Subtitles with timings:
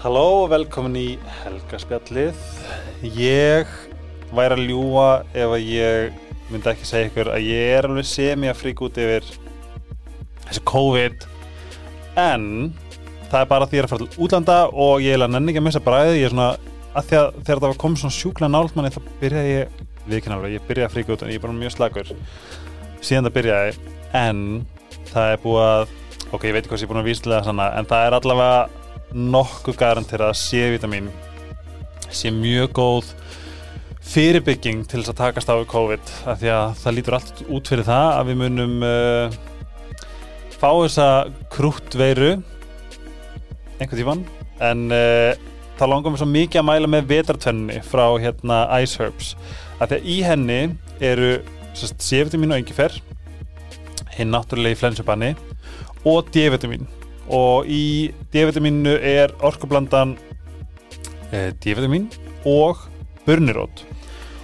[0.00, 1.08] Halló og velkomin í
[1.42, 2.38] Helgaspjallið.
[3.20, 3.68] Ég
[4.32, 8.48] væri að ljúa ef að ég myndi ekki segja ykkur að ég er alveg semi
[8.48, 9.28] að frík út yfir
[10.46, 11.28] þessi COVID.
[12.24, 12.48] En
[13.26, 15.36] það er bara því að ég er að fara til útlanda og ég er að
[15.36, 16.48] nenni ekki að missa bræði ég er svona,
[16.96, 19.78] að því að þegar það var komið svona sjúkla nált manni þá byrjaði ég
[20.08, 22.16] viðkynna ég byrjaði að fríka út en ég er bara mjög slagur
[23.04, 23.78] síðan það byrjaði
[24.24, 24.44] en
[25.12, 25.96] það er búið að
[26.32, 28.79] ok, ég veit ekki hvað sem ég er búin að víslega en það er allavega
[29.14, 31.10] nokkuð garantir að C-vitamin
[32.10, 33.12] sé mjög góð
[34.10, 37.70] fyrirbygging til þess að takast á við COVID af því að það lítur allt út
[37.70, 39.38] fyrir það að við munum uh,
[40.56, 41.08] fá þessa
[41.52, 42.32] krúttveiru
[43.80, 44.24] einhvern tífan
[44.66, 45.32] en uh,
[45.78, 49.32] þá langar mér svo mikið að mæla með vetartvenni frá hérna Ice Herbs.
[49.80, 50.60] Af því að í henni
[51.00, 51.30] eru
[51.74, 52.98] C-vitamin og engifer
[54.18, 55.34] hinn náttúrulega í flensubanni
[56.04, 56.84] og D-vitamin
[57.30, 60.16] og í D-vitaminu er orkublandan
[61.30, 62.08] eh, D-vitamin
[62.48, 62.82] og
[63.26, 63.84] burnirót.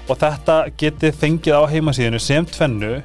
[0.06, 3.00] Og þetta getið fengið á heimasíðinu sem tvennu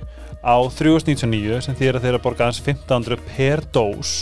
[0.46, 4.14] á 399 sem þýr að þeirra borga aðeins 1500 per dós.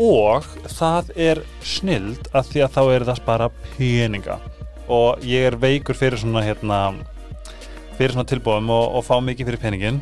[0.00, 0.46] Og
[0.78, 4.38] það er snild að því að þá er það spara peninga.
[4.90, 6.80] Og ég er veikur fyrir svona hérna
[8.00, 10.00] fyrir svona tilbúðum og, og fá mikið fyrir peningin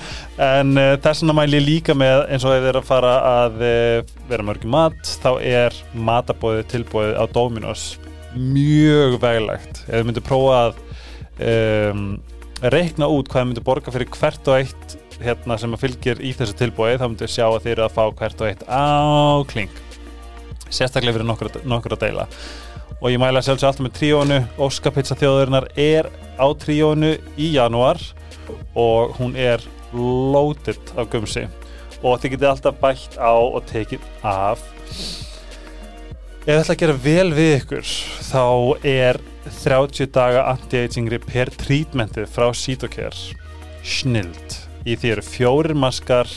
[0.52, 3.16] en uh, þess vegna mæl ég líka með eins og ef þið er að fara
[3.32, 7.90] að uh, vera mörgum mat þá er matabóðið tilbúðið á Dominos
[8.30, 9.82] mjög veglegt.
[9.88, 10.80] Ef þið myndir prófa að
[11.50, 12.08] um,
[12.62, 16.32] reikna út hvað þið myndir borga fyrir hvert og eitt hérna, sem að fylgir í
[16.36, 18.84] þessu tilbúið þá myndir sjá að þið eru að fá hvert og eitt á
[19.50, 19.78] kling
[20.70, 22.26] sérstaklega fyrir nokkur, nokkur að deila
[23.00, 28.00] og ég mæla sjálfsög alltaf með tríónu Óskapizza þjóðurinnar er á tríónu í janúar
[28.76, 31.46] og hún er loaded af gumsi.
[32.04, 34.62] Og þið getið alltaf bætt á og tekið af.
[36.44, 37.90] Ef þið ætla að gera vel við ykkur
[38.30, 38.44] þá
[38.92, 43.36] er 30 daga anti-aging repair treatmentið frá Cytocare
[43.84, 44.56] snild.
[44.84, 46.28] Í því eru fjórir maskar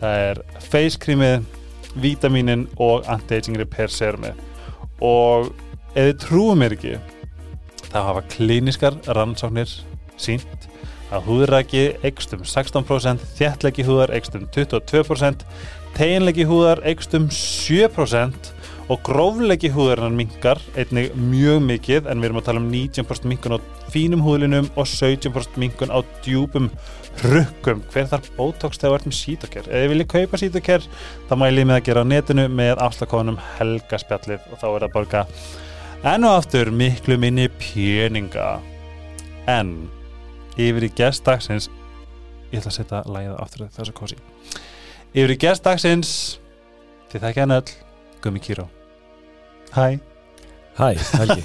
[0.00, 1.44] það er face creamið
[2.00, 4.36] vítaminin og anti-aging repair serumið.
[5.02, 5.52] Og
[5.92, 6.96] ef þið trúum mér ekki
[7.92, 9.72] þá hafa klíniskar rannsóknir
[10.20, 10.68] sínt
[11.12, 15.44] að húðræki eikst um 16%, þjættlegi húðar eikst um 22%,
[15.98, 18.52] teginlegi húðar eikst um 7%
[18.90, 23.56] og gróflegi húðarinnar mingar einnig mjög mikið en við erum að tala um 19% minkun
[23.56, 23.58] á
[23.92, 26.70] fínum húðlinum og 17% minkun á djúpum
[27.28, 27.82] rukkum.
[27.92, 29.68] Hver þarf Botox þegar með Cytocare?
[29.68, 34.48] Ef þið viljið kaupa Cytocare þá mælið með að gera á netinu með afslagkóðunum helgaspjallið
[34.48, 35.24] og þá er það að borga
[36.02, 38.56] enn og aftur miklu minni peninga.
[39.50, 39.70] En
[40.58, 41.68] yfir í gestdagsins
[42.52, 44.18] ég ætla að setja lægið aftur þessu kosi.
[45.14, 46.14] Yfir í gestdagsins
[47.12, 47.74] þið þekkja hann öll
[48.22, 48.66] Gumi Kíró.
[49.76, 50.00] Hæ.
[50.78, 50.88] Hæ,
[51.20, 51.44] Helgi.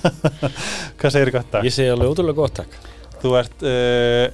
[0.99, 1.67] Hvað segir þið gott dag?
[1.67, 2.77] Ég segi alveg ótrúlega gott takk
[3.17, 4.27] Þú ert uh,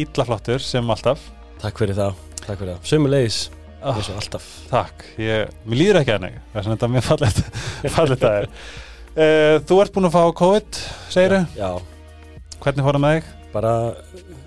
[0.00, 1.22] illaflottur sem alltaf.
[1.62, 2.82] Takk fyrir það, takk fyrir það.
[2.88, 3.38] Sömulegis,
[3.82, 4.46] oh, og alltaf.
[4.70, 7.40] Takk, ég, mér líður ekki að neg þess að þetta er mér fallet
[7.98, 8.50] fallet að er
[9.16, 10.78] Þú ert búin að fá COVID,
[11.12, 11.58] segir þau?
[11.58, 11.70] Já,
[12.58, 13.34] Hvernig fór það með þig?
[13.52, 13.70] bara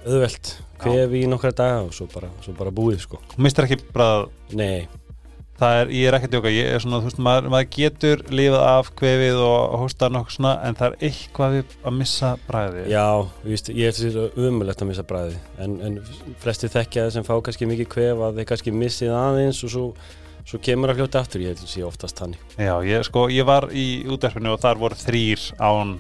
[0.06, 0.50] auðvelt.
[0.82, 3.20] Kvef í nokkra daga og svo bara, svo bara búið sko.
[3.34, 4.28] Þú mistir ekki bara
[4.58, 4.88] Nei,
[5.62, 8.24] það er, ég er ekki að djóka, ég er svona, þú veist, maður, maður getur
[8.34, 12.86] lifað af kvefið og hóstar nokkuð svona, en það er eitthvað við að missa bræði.
[12.94, 13.06] já,
[13.46, 16.00] víst, ég er þessi umulegt að missa bræði en, en
[16.42, 19.86] flesti þekkja það sem fá kannski mikið kvef að þeir kannski missið aðeins og svo,
[20.48, 22.42] svo kemur að fljóta aftur ég held að sé oftast þannig.
[22.58, 25.96] Já, ég, sko, ég var í útverfinu og þar voru þrýr án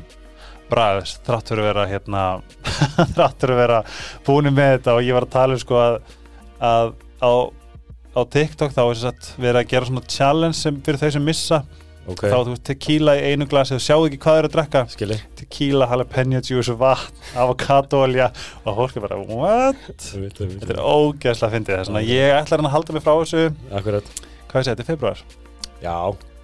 [0.72, 2.24] bræðis, þrátt fyrir að vera, hérna,
[3.16, 3.82] þrátt fyrir að vera
[4.28, 4.96] búinu með þetta.
[4.96, 6.00] Og ég var að tala um, sko, að,
[6.72, 7.32] að á,
[8.16, 11.32] á TikTok þá er þess að vera að gera svona challenge sem, fyrir þau sem
[11.32, 11.62] missa.
[12.10, 14.56] Ok, þá þú veist tequila í einu glasi og sjáu ekki hvað þau eru að
[14.56, 14.82] drekka.
[14.90, 15.20] Skilji.
[15.38, 18.32] Tequila, jalapeno juice, vatn, avokadóolja
[18.64, 19.86] og fólk er bara, what?
[20.02, 21.78] Þetta er ógeðslega fyndið.
[21.84, 23.46] Þess að ég ætla hann að halda mig frá þessu.
[23.70, 24.12] Akkurat
[24.52, 25.24] hvað segi, þetta er februar
[25.82, 25.96] Já,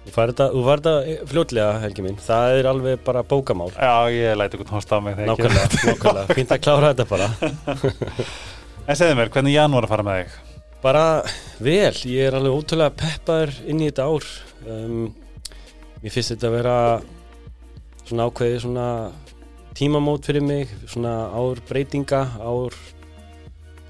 [0.08, 0.94] þú fær þetta, þetta
[1.30, 3.70] fljótlega Helgi mín Það er alveg bara bókamál.
[3.76, 7.30] Já, ég læti ykkur tónst á mig þegar Nákvæmlega, nákvæmlega, fínt að klára þetta bara.
[8.88, 10.36] En segðu mér, hvernig janúar að fara með þig?
[10.82, 11.04] Bara
[11.60, 14.28] vel, ég er alveg ótrúlega peppaður inn í þetta ár.
[14.68, 15.08] Um,
[15.98, 16.74] Mér finnst þetta að vera
[18.06, 18.86] svona ákveði svona
[19.78, 22.76] tímamót fyrir mig svona ár breytinga ár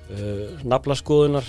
[0.08, 1.48] uh, naflaskoðunar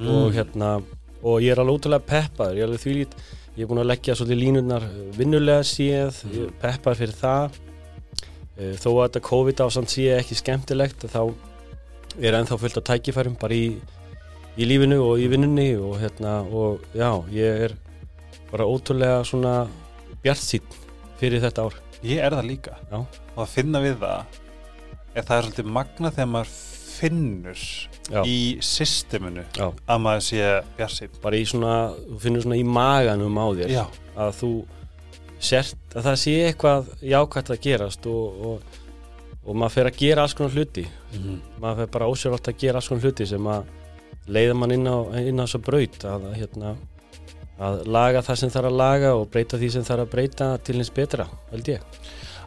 [0.00, 0.78] og hérna
[1.24, 3.16] og ég er alveg ótrúlega peppaður ég er alveg þvílít,
[3.56, 4.86] ég er búin að leggja svolítið línurnar
[5.16, 7.58] vinnulega séð ég er peppaður fyrir það.
[8.54, 11.22] Uh, þó að þetta COVID ásamt sé ekki skemmtilegt þá
[12.20, 13.72] er ennþá fullt af tækifærum bara í,
[14.54, 17.74] í lífinu og í vinnunni og hérna og já, ég er
[18.52, 19.64] bara ótrúlega svona
[20.22, 20.78] bjart sín
[21.18, 21.80] fyrir þetta ár.
[22.04, 22.78] Ég er það líka.
[22.92, 23.00] Já.
[23.34, 24.40] og að finna við það
[25.14, 26.54] er það er svolítið magna þegar maður
[26.94, 27.64] finnur
[28.12, 28.20] Já.
[28.28, 29.70] í systeminu Já.
[29.88, 31.74] að maður sé bjarsinn bara í svona,
[32.10, 33.84] þú finnur svona í maganum á þér Já,
[34.16, 34.50] að þú
[35.44, 38.80] sért að það sé eitthvað jákvæmt að gerast og, og,
[39.44, 41.34] og maður fer að gera alls konar hluti Mhm.
[41.62, 43.64] maður fer bara ósjálfátt að gera alls konar hluti sem að
[44.26, 46.74] leiða mann inn á, inn á þessa braut að, hérna,
[47.60, 50.74] að laga það sem þarf að laga og breyta því sem þarf að breyta til
[50.80, 51.80] hins betra, held ég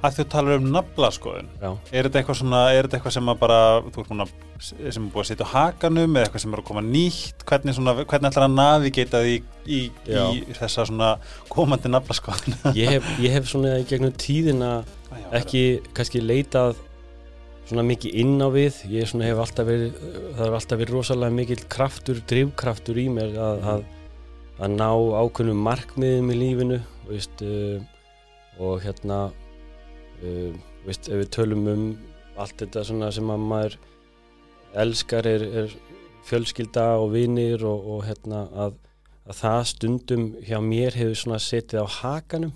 [0.02, 1.50] að þú talar um naflaskoðun.
[1.62, 4.34] Já, er þetta eitthvað svona, er þetta eitthvað sem að bara að,
[4.64, 7.46] sem er búið að setja á hakanum eða eitthvað sem er að koma nýtt?
[7.48, 11.14] Hvernig, svona, hvernig ætlar að navigata því í, í, í þessa svona
[11.52, 12.60] komandi naflaskoðun?
[12.78, 14.74] Ég hef, ég hef svona í gegnum tíðina
[15.36, 15.64] ekki
[15.98, 16.78] kannski leitað
[17.68, 18.80] svona mikið inn á við.
[18.92, 19.98] Ég svona hef alltaf verið
[20.38, 23.84] það er alltaf verið rosalega mikill kraftur drivkraftur í mér að, að,
[24.62, 24.90] að ná
[25.24, 26.80] ákveðnum markmiðum í lífinu
[27.10, 27.82] veist, uh,
[28.60, 29.28] og hérna
[30.24, 30.54] uh,
[30.86, 31.86] veist, ef við tölum um
[32.38, 33.78] allt þetta sem að maður
[34.78, 35.74] elskar er, er
[36.28, 38.78] fjölskylda og vinir og, og hérna að,
[39.28, 42.54] að það stundum hjá mér hefur setið á hakanum.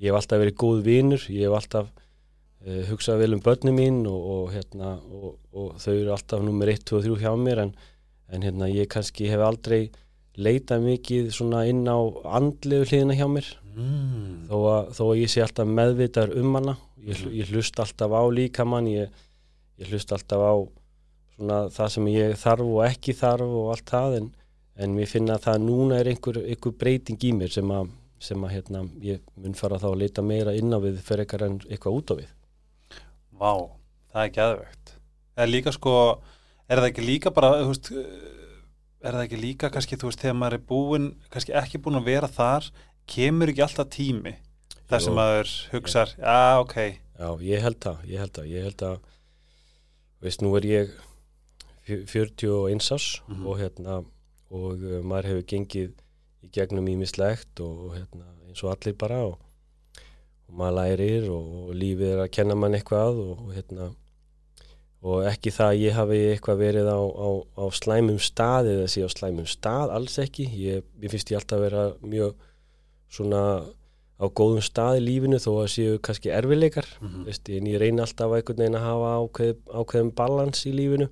[0.00, 4.02] Ég hef alltaf verið góð vinur ég hef alltaf uh, hugsað vel um börnum mín
[4.10, 7.76] og, og, hérna, og, þau eru alltaf nummer 1, 2 og 3 hjá mér en,
[8.32, 9.86] en hérna, ég kannski hef aldrei
[10.36, 11.32] leitað mikið
[11.64, 11.98] inn á
[12.36, 14.46] andlegu hliðina hjá mér mm.
[14.50, 18.16] þó að, þó að ég sé alltaf meðvitaður um hana ég, hl- ég hlust alltaf
[18.16, 19.22] á líkamann ég,
[19.80, 20.54] ég hlust alltaf á
[21.36, 24.30] svona það sem ég þarf og ekki þarf og allt það en,
[24.80, 27.90] en mér finna að það núna er einhver, einhver breyting í mér sem að,
[28.22, 31.48] sem að hérna, ég mun fara þá að leita meira inn á við fyrir eitthvað
[31.50, 32.32] en eitthvað út á við
[33.36, 33.52] Vá,
[34.14, 34.94] það er geðvegt
[35.36, 35.92] er líka sko,
[36.64, 37.92] er það ekki líka bara, þú veist
[39.06, 42.08] er það ekki líka kannski, þú veist, þegar maður er búinn kannski ekki búinn að
[42.08, 42.70] vera þar
[43.06, 44.34] kemur ekki alltaf tími
[44.90, 46.76] þar sem maður hugsar, já, ok.
[47.16, 48.98] Já, ég held það, ég held það, ég held að
[50.26, 50.90] veist, nú er ég
[51.86, 53.46] fjö- 41 árs Mhm.
[53.46, 53.96] og hérna
[54.50, 55.92] og uh, maður hefur gengið
[56.46, 59.38] í gegnum ímislegt og, og hérna eins og allir bara og,
[60.48, 63.88] og maður lærir og, og lífið er að kenna mann eitthvað og, og hérna
[65.06, 67.28] og ekki það að ég hafi eitthvað verið á, á,
[67.62, 70.46] á slæmum stað eða sé á slæmum stað, alls ekki.
[70.58, 72.32] Ég, ég finnst ég alltaf að vera mjög
[73.10, 73.42] svona
[74.16, 77.24] á góðum stað í lífinu þó að séu kannski erfileikar Mhm.
[77.26, 81.08] veist, en ég reyni alltaf einhvern veginn að hafa ákveð, ákveðum balans í lífinu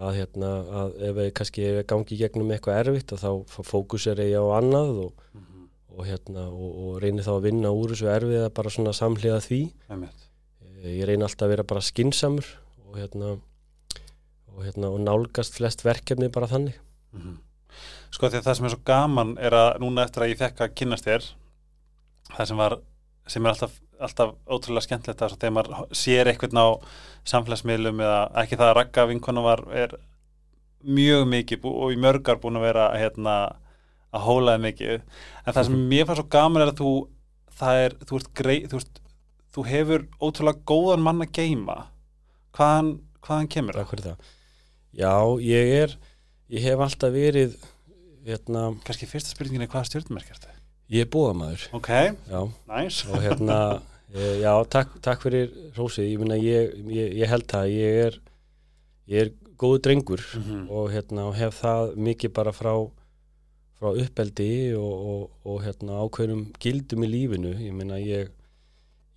[0.00, 0.50] að hérna
[0.80, 4.44] að ef ég kannski ef ég gangi gegnum eitthvað erfitt að þá fókusera ég á
[4.60, 5.68] annað og, Mhm.
[5.96, 9.72] og hérna og, og reyni þá að vinna úr þessu erfiða bara svona samhliða því
[9.88, 10.26] Einmitt.
[10.82, 12.44] Eh, ég reyni alltaf að vera bara skinsamur
[12.88, 13.38] og hérna
[14.56, 16.74] og hérna og nálgast flest verkefni bara þannig
[17.14, 17.38] Mhm.
[18.14, 20.62] Sko því að það sem er svo gaman er að núna eftir að ég fekk
[20.64, 21.26] að kynnast þér
[22.36, 22.78] það sem var
[23.26, 26.66] sem er alltaf, alltaf ótrúlega skemmtilegt að þegar maður sér eitthvað á
[27.26, 29.96] samfélagsmiðlum eða ekki það að ragga vinkona var er
[30.86, 33.34] mjög mikið bú, og í mörgar búin að vera hérna,
[34.14, 35.02] að hólaði mikið.
[35.42, 36.92] En það sem mér fannst svo gaman er að þú
[37.56, 39.00] það er, þú ert grei þú, ert,
[39.54, 41.78] þú hefur ótrúlega góðan mann að geima
[42.56, 42.92] hvaðan,
[43.26, 44.20] hvaðan kemur það.
[44.96, 45.96] Já, ég er
[46.52, 47.56] ég hef alltaf verið
[48.26, 50.54] hérna, kannski fyrsta spurningin er hvaða stjórnmerk er þetta?
[50.90, 51.88] ég er búðamaður Ok,
[52.30, 52.40] Já,
[52.70, 53.06] nice.
[53.10, 53.58] Og hérna
[54.14, 58.20] e, já, takk, takk fyrir rósið, ég ég, ég, ég held það, ég er
[59.22, 60.68] er góðu drengur Mhm.
[60.70, 62.72] og hérna og hef það mikið bara frá
[63.76, 68.30] frá uppeldi og, og, og hérna ákveðnum gildum í lífinu, ég minna ég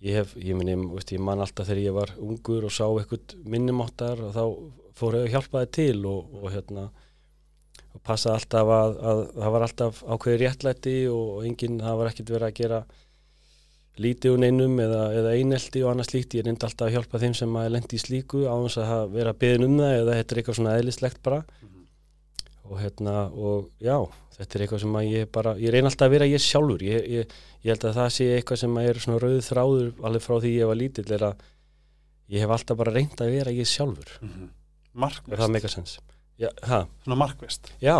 [0.02, 2.84] ég hef, ég minna, ég, veist, ég man alltaf þegar ég var ungur og sá
[2.88, 4.44] eitthvað minnumáttar og þá
[5.00, 6.84] fór ég að hjálpa þið til og, og hérna
[8.00, 12.10] og passa alltaf að, að það var alltaf ákveði réttlæti og, og enginn, það var
[12.10, 12.80] ekkert verið að gera
[14.00, 17.34] lítið úr neinum eða, eða einelti og annað slíkt, ég reyndi alltaf að hjálpa þeim
[17.36, 20.40] sem að lendi í slíku á þess að vera beðin um það eða þetta er
[20.40, 21.42] eitthvað svona eðlislegt bara.
[21.60, 21.76] Mhm.
[22.70, 23.96] og hérna og já,
[24.36, 26.84] þetta er eitthvað sem að ég bara ég reyni alltaf að vera ég sjálfur.
[26.86, 30.22] Ég, ég, ég held að það sé eitthvað sem að er svona rauð þráður alveg
[30.22, 31.42] frá því ég var lítill er að
[32.30, 34.16] ég hef alltaf bara reynd að vera ég sjálfur.
[34.22, 34.48] Mhm.
[34.94, 35.98] og Markvist, það meika sens
[36.40, 36.48] já,
[37.04, 37.96] svona markvist já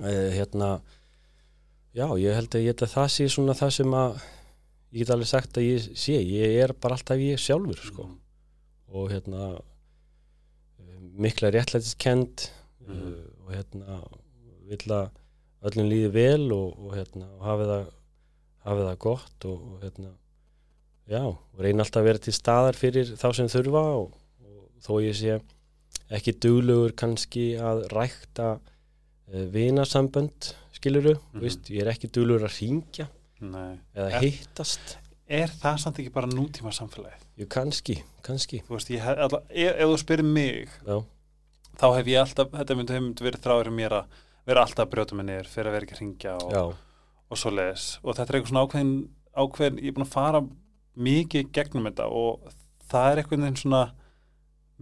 [0.00, 0.70] e, hérna
[1.94, 4.16] já, ég held að ég held að það sé svona það sem að
[4.94, 8.04] ég get alveg sagt að ég sé ég er bara alltaf ég sjálfur sko.
[8.08, 8.18] Mhm.
[8.94, 9.46] og hérna
[10.78, 12.50] eh, mikla réttlætiskend
[12.84, 12.92] Mhm.
[12.92, 13.94] uh, og hérna
[14.68, 15.06] vill að
[15.64, 17.86] öllum líði vel og, og hérna og hafi það
[18.64, 20.10] hafi það gott og, og hérna
[21.08, 24.12] já, og reyna alltaf að vera til staðar fyrir þá sem þurfa og,
[24.44, 25.38] og þó ég sé
[26.10, 31.40] ekki duglegur kannski að rækta uh, vinasambönd skiluru, Mhm.
[31.40, 33.08] veist, ég er ekki duglegur að ringja
[33.40, 33.78] Nei.
[33.96, 37.22] eða Er- hittast Er það samt ekki bara nútíma samfélagið?
[37.38, 41.04] Jú, kannski, kannski Þú veist, ég hef alltaf, ef, ef þú spyrir mig Já,
[41.80, 44.04] þá hef ég alltaf, þetta myndi, myndi verið þráður mér að
[44.46, 46.74] vera alltaf að brjóta mig niður fyrir að vera ekki að ringja og,
[47.30, 50.42] og svo leis og þetta er eitthvað svona ákveðin, ákveðin ég er búin að fara
[51.08, 52.52] mikið gegnum þetta og
[52.92, 53.82] það er eitthvað einn svona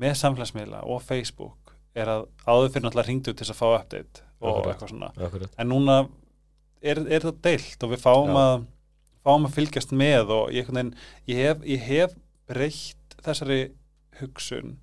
[0.00, 4.22] með samfélagsmiðla og Facebook er að áður fyrir náttúrulega ringdu til þess að fá update
[4.42, 4.70] og Akkurat.
[4.72, 5.11] eitthvað svona.
[5.26, 5.56] Akkurat.
[5.61, 5.96] En núna
[6.82, 8.54] er, er það deilt og við fáum að
[9.22, 10.94] fáum að fylgjast með og ég, veginn,
[11.30, 12.16] ég, hef, ég hef
[12.50, 13.61] breytt þessari
[14.18, 14.78] hugsun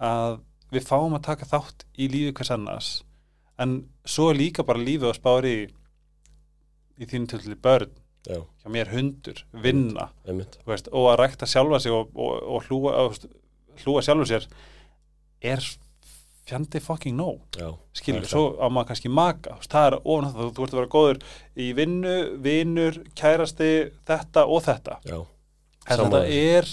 [0.00, 0.38] að
[0.70, 2.90] við fáum að taka þátt í lífi hvers annars.
[3.60, 5.64] En svo er líka bara lífið að spári í,
[7.02, 7.90] í þínu til börn.
[8.28, 10.10] Já, hjá mér hundur, vinna.
[10.68, 12.92] Veist, og að rækta sjálfa sig og, og, og hlúa,
[13.84, 14.46] hlúa sjálfu sér
[15.40, 15.64] er
[16.50, 20.48] fjandi fucking no Já, skilur, svo á maður kannski maka það er ofan það, þú,
[20.56, 21.20] þú ert að vera góður
[21.54, 23.70] í vinnu, vinur, kærasti
[24.08, 24.98] þetta og þetta.
[25.06, 25.18] Já,
[25.86, 26.72] en þetta er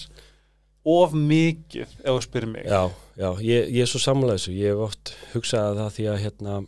[0.87, 2.67] of mikið ef þú spyrir mig.
[2.67, 2.83] Já,
[3.19, 4.55] já ég, ég er svo þessu.
[4.55, 6.59] Ég hef oft hugsað það því að hérna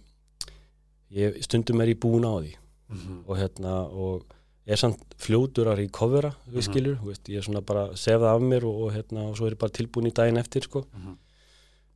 [1.16, 2.56] ég, stundum er ég búin á því.
[2.90, 3.18] Mhm.
[3.30, 4.39] og hérna og
[4.70, 6.68] er samt fljóturar í kofera við Mhm.
[6.68, 9.48] skilur, veist, ég er svona bara sef það af mér og, og hérna og svo
[9.48, 11.18] er ég bara tilbúin í daginn eftir sko Mhm.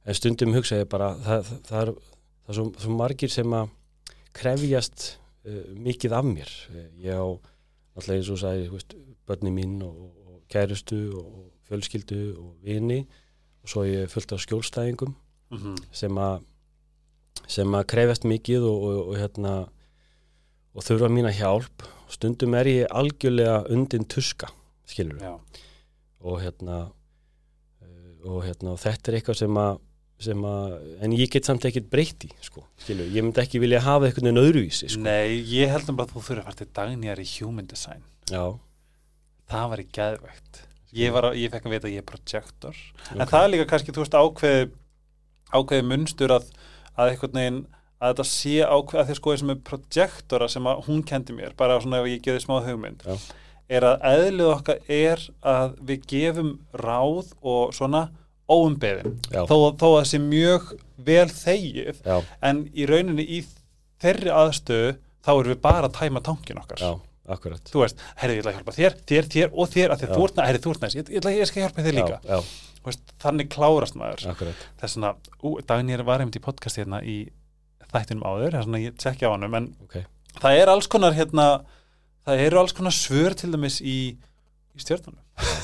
[0.05, 3.45] en stundum hugsa ég bara það, það, það er, það er svo, svo margir sem
[3.53, 3.69] að
[4.33, 7.25] krefjast uh, mikið af mér Eh, ég á
[7.95, 8.95] alltaf eins og veist,
[9.27, 13.05] börni mín og, og kærustu og fjölskyldu og vini
[13.63, 15.13] og svo er ég fullt af skjólstæðingum
[15.51, 15.75] Mhm.
[15.91, 16.41] sem að
[17.47, 19.67] sem að krefjast mikið og, og, og hérna
[20.75, 24.49] og þurfa mína hjálp stundum er ég algjörlega undin tuska
[24.89, 25.33] skilur Já.
[26.23, 26.77] og hérna
[27.83, 29.81] uh, og hérna og þetta er eitthvað sem að
[30.23, 33.81] sem að, en ég get samt ekkert breytt í sko, skilur, ég myndi ekki vilja
[33.83, 36.59] hafa eitthvað en öðruvísi, sko, Nei, ég held um bara að þú þurfir að fara
[36.61, 38.05] til dagnýjar í human design.
[38.31, 38.43] Já.
[39.51, 40.61] Það var í geðvægt
[40.93, 42.79] ég, var, að- ég fekk að vita að ég er projektor.
[43.11, 43.33] En ok.
[43.33, 44.69] það er líka kannski, þú veist, ákveði
[45.53, 46.47] ákveði munstur að
[46.93, 47.59] að einhvern veginn
[48.03, 51.55] að þetta sé ákveð að því sko sem er projektora sem að hún kendi mér
[51.59, 53.15] bara svona ef ég geði smá hugmynd Já.
[53.77, 56.51] er að eðlið okkar er að við gefum
[56.83, 58.09] ráð og svona
[58.49, 59.17] óumbeðin.
[59.31, 60.73] Þó, þó að það sé mjög
[61.07, 63.39] vel þegið já, en í rauninni í
[64.03, 64.91] þeirri aðstöðu
[65.23, 66.83] þá erum við bara að tæma tankin okkar.
[66.83, 66.91] Já,
[67.33, 67.71] akkurat.
[67.71, 70.25] Þú veist, herri, ég ætla að hjálpa þér, þér, þér og þér að að þú
[70.27, 73.99] næst, herri, þú næst ég, ætla, skal hjálpa þér líka, já, já, veist, þannig klárast
[73.99, 74.27] maður.
[74.33, 77.17] Akkurat, þess að, ú, Dagnir var einmitt í podcast hérna í
[77.93, 79.97] þættinum áður, þess að ég tjekkja á hann en ok.
[80.39, 81.47] það er alls konar hérna,
[82.27, 83.97] það eru alls konar svör til dæmis í,
[84.73, 85.21] í stjórnunum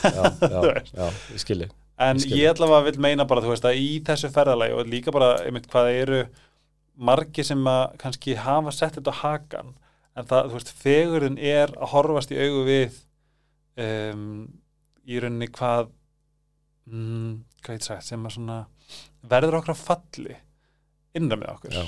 [0.96, 1.70] já, ég skilji
[2.00, 5.12] en Ég ég allavega vil meina bara, þú veist, að í þessu ferðalagi og líka
[5.12, 6.22] bara, einmitt, hvað eru
[7.00, 9.74] margi sem að kannski hafa sett þetta á hakan
[10.16, 13.00] en það, þú veist, fegurinn er að horfast í augu við
[13.84, 14.26] um,
[15.08, 15.90] í rauninni hvað
[16.90, 17.34] mm,
[17.64, 18.60] hvað ég sagt, sem að svona
[19.30, 20.38] verður okkur að falli
[21.18, 21.76] innra með okkur.
[21.76, 21.84] Já.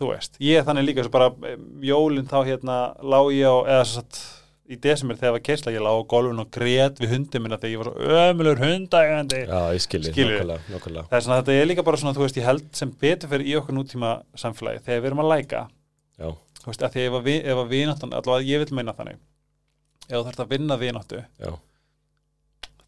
[0.00, 3.56] Þú veist, ég er þannig líka svo bara um, jólinn þá hérna lá ég á
[3.74, 4.22] eða svo satt
[4.64, 7.58] í desember þegar það var keisla ég lá á golfun og grét við hundi minna
[7.60, 9.42] þegar ég var svo ömulur hundægandi.
[9.44, 10.14] Já, ég Skilji.
[10.72, 13.32] nokkulega, það er svona, þetta er líka bara svona, þú veist, ég held sem betur
[13.34, 15.62] fyrir í okkur nútíma samfélagi þegar við erum að læka.
[16.16, 16.30] Já,
[16.62, 19.20] þú veist, að því ef að, vináttan allavega ég vil meina þannig
[20.08, 21.52] ef þú þarf að vinna vináttu já,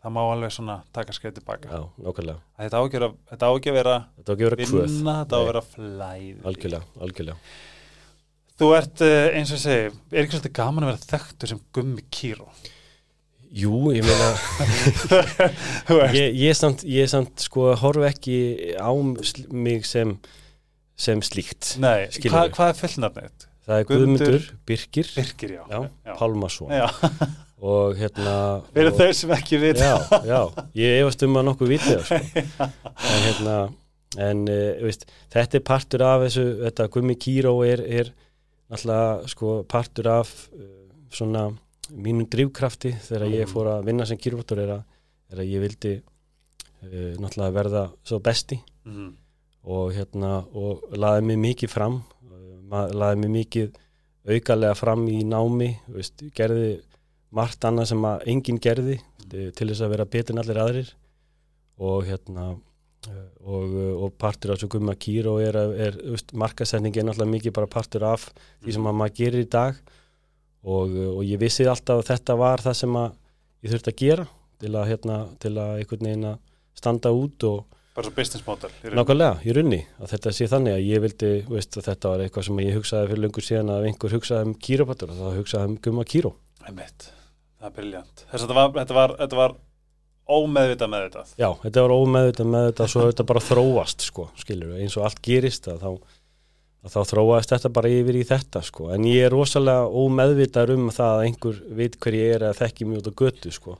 [0.06, 1.70] það má alveg svona taka skrið tilbaka.
[1.72, 2.30] Já, að
[2.62, 5.16] þetta á ekki að þetta á ekki að vera þetta ekki að vera kvöð, vinna,
[5.24, 6.36] þetta á að vera flæði.
[6.52, 7.58] Algjörlega, algjörlega.
[8.56, 12.06] Þú ert, eh, eins og segi er ekki svolítið gaman að vera þekktur sem gummi
[12.08, 12.46] kýró
[13.56, 14.30] jú, ég meina
[16.16, 18.38] ég, ég samt, ég samt sko horf ekki
[18.76, 18.90] á
[19.52, 20.16] mig sem
[20.96, 21.74] sem slíkt.
[21.82, 22.54] Nei, skilurðu.
[22.56, 23.46] hvað, er fullnafnið?
[23.66, 25.10] það er Guðmundur Birkir.
[25.16, 25.64] Birkir, já,
[26.06, 26.72] já, Pálmason.
[26.72, 26.86] Já.
[27.62, 28.34] og hérna
[28.74, 30.40] fyrir og, þau sem ekki vita já, já,
[30.76, 32.66] ég efast um að nokkuð vitið það sko.
[33.12, 33.56] en hérna
[34.26, 38.10] en uh, veist, þetta er partur af þessu, þetta Gummi Kíró er, er
[38.70, 40.66] náttúrulega sko partur af uh,
[41.12, 41.46] svona
[41.92, 43.52] mínum drivkrafti þegar ég Mm.
[43.54, 44.72] fór að vinna sem kýrvottur er,
[45.30, 49.12] er að ég vildi uh, náttúrulega verða svo besti Mhm.
[49.66, 52.02] og hérna og laði mig mikið fram
[52.70, 53.72] laði mig mikið
[54.30, 56.80] aukalega fram í námi veist, gerði
[57.36, 59.52] margt annað sem að enginn gerði mm.
[59.56, 60.94] til þess að vera betur en allir aðrir
[61.86, 66.32] og hérna uh, og, uh, og partur af svo gumma kýr og er, er veist,
[66.32, 68.30] markasending er náttúrulega mikið bara partur af
[68.64, 69.78] því sem að maður gerir í dag
[70.66, 73.08] og, og ég vissi alltaf að þetta var það sem að
[73.62, 74.28] ég þurfti að gera
[74.62, 76.38] til að, hérna, til að einhvern veginn að
[76.76, 77.64] standa út og
[77.96, 78.72] bara svo business model.
[78.92, 82.44] Nákvæmlega, í runni, að þetta sé þannig að ég vildi, veist, að þetta var eitthvað
[82.48, 86.04] sem ég hugsaði fyrir löngu síðan að einhver hugsaði um kýrópatur þá hugsaði um gumma
[86.04, 86.34] kýró
[86.66, 87.08] einmitt,
[87.66, 88.26] það er briljant.
[88.26, 89.56] Þess að þetta var, þetta var, þetta var
[90.26, 91.32] ómeðvitað meðvitað.
[91.38, 95.08] Já, þetta var ómeðvitað með þetta svo þetta bara þróast sko, skilur við, eins og
[95.08, 95.90] allt gerist að þá,
[96.86, 100.86] að þá þróast þetta bara yfir í þetta sko, en ég er rosalega ómeðvitað um
[100.94, 103.76] það að einhver veit hver ég er að þekki mjög út á götu sko.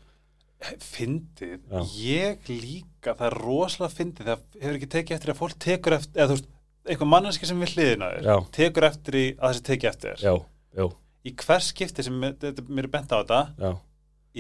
[0.83, 1.59] fyndið,
[2.01, 6.15] ég líka það er rosalega fyndið, það hefur ekki tekið eftir að fólk tekur eftir,
[6.17, 6.53] eða þú veist
[6.87, 10.25] eitthvað manneski sem við hliðina þér, tekur eftir í að þessi tekið eftir þér.
[10.25, 10.35] Já,
[10.81, 10.87] já,
[11.27, 13.73] í hvers skipti sem mér, þetta- er bent á þetta já,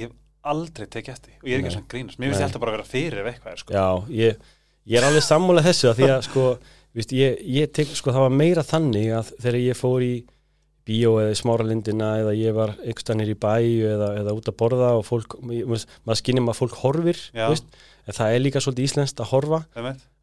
[0.00, 0.14] ég hef
[0.46, 2.90] aldrei tekið eftir og ég er ekki svona grínast, mér finnst alltaf bara að vera
[2.92, 3.74] fyrir eitthvað sko.
[3.74, 3.86] já
[4.22, 4.36] ég,
[4.86, 6.44] ég er alveg sammála þessu að því að sko,
[6.94, 10.14] víst, ég, ég tek, sko, það var meira þannig að þegar ég fór í
[10.86, 13.56] bíó eða í smáralindina eða ég var einhverstanir í bæ
[13.90, 17.66] eða, eða út að borða og fólk, maður skinnir maður fólk horfir, veist,
[18.06, 19.58] en það er líka svolítið íslenskt að horfa.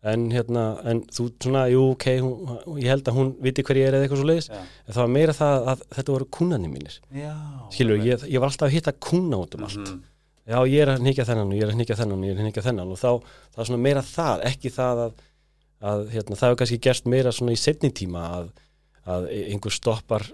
[0.04, 3.88] En hérna, en þú svona, jú, ok hún, ég held að hún viti hver ég
[3.88, 6.98] er eða eitthvað svo leiðis en það var meira það að þetta voru kúnani mínir.
[7.16, 7.36] Já,
[7.72, 9.80] skilur, ég, ég var alltaf að hitta kúna út um allt.
[9.80, 10.02] Mhm.
[10.44, 12.40] já, ég er að hnyggja þennan og ég er að hnyggja þennan og ég er
[12.42, 13.12] að hnyggja þennan og þá,
[13.54, 15.14] það er svona meira það, ekki það að,
[15.94, 18.50] að hérna, það hefur kannski gerst meira svona í setni tíma að,
[19.08, 20.28] að einhver stoppar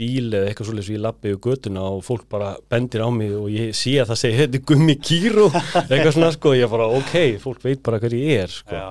[0.00, 3.34] bíl eða eitthvað svolítið sem ég lappi yfir götuna og fólk bara bendir á mig
[3.38, 5.46] og ég sé að það segi, þetta er gummi kýru
[5.84, 8.74] eitthvað svona sko, ég bara, ok, fólk veit bara hver ég er sko.
[8.74, 8.88] Já.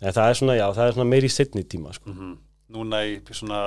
[0.00, 2.14] en það er svona, já, það er svona meira í setni tíma sko.
[2.14, 2.36] Mhm.
[2.68, 3.60] Núna í svona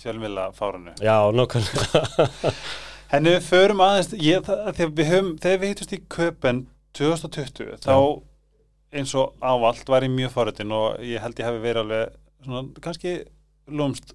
[0.00, 2.52] fjölmjöla fáranu já, nákvæmlega
[3.12, 6.60] Henni við förum aðeins ég, það, þegar, við höfum, þegar við hittust í köpen
[6.96, 7.94] 2020 þá
[8.92, 12.62] eins og ávallt var ég mjög fáriðin og ég held ég hefði verið alveg svona,
[12.84, 13.14] kannski
[13.72, 14.12] lúmst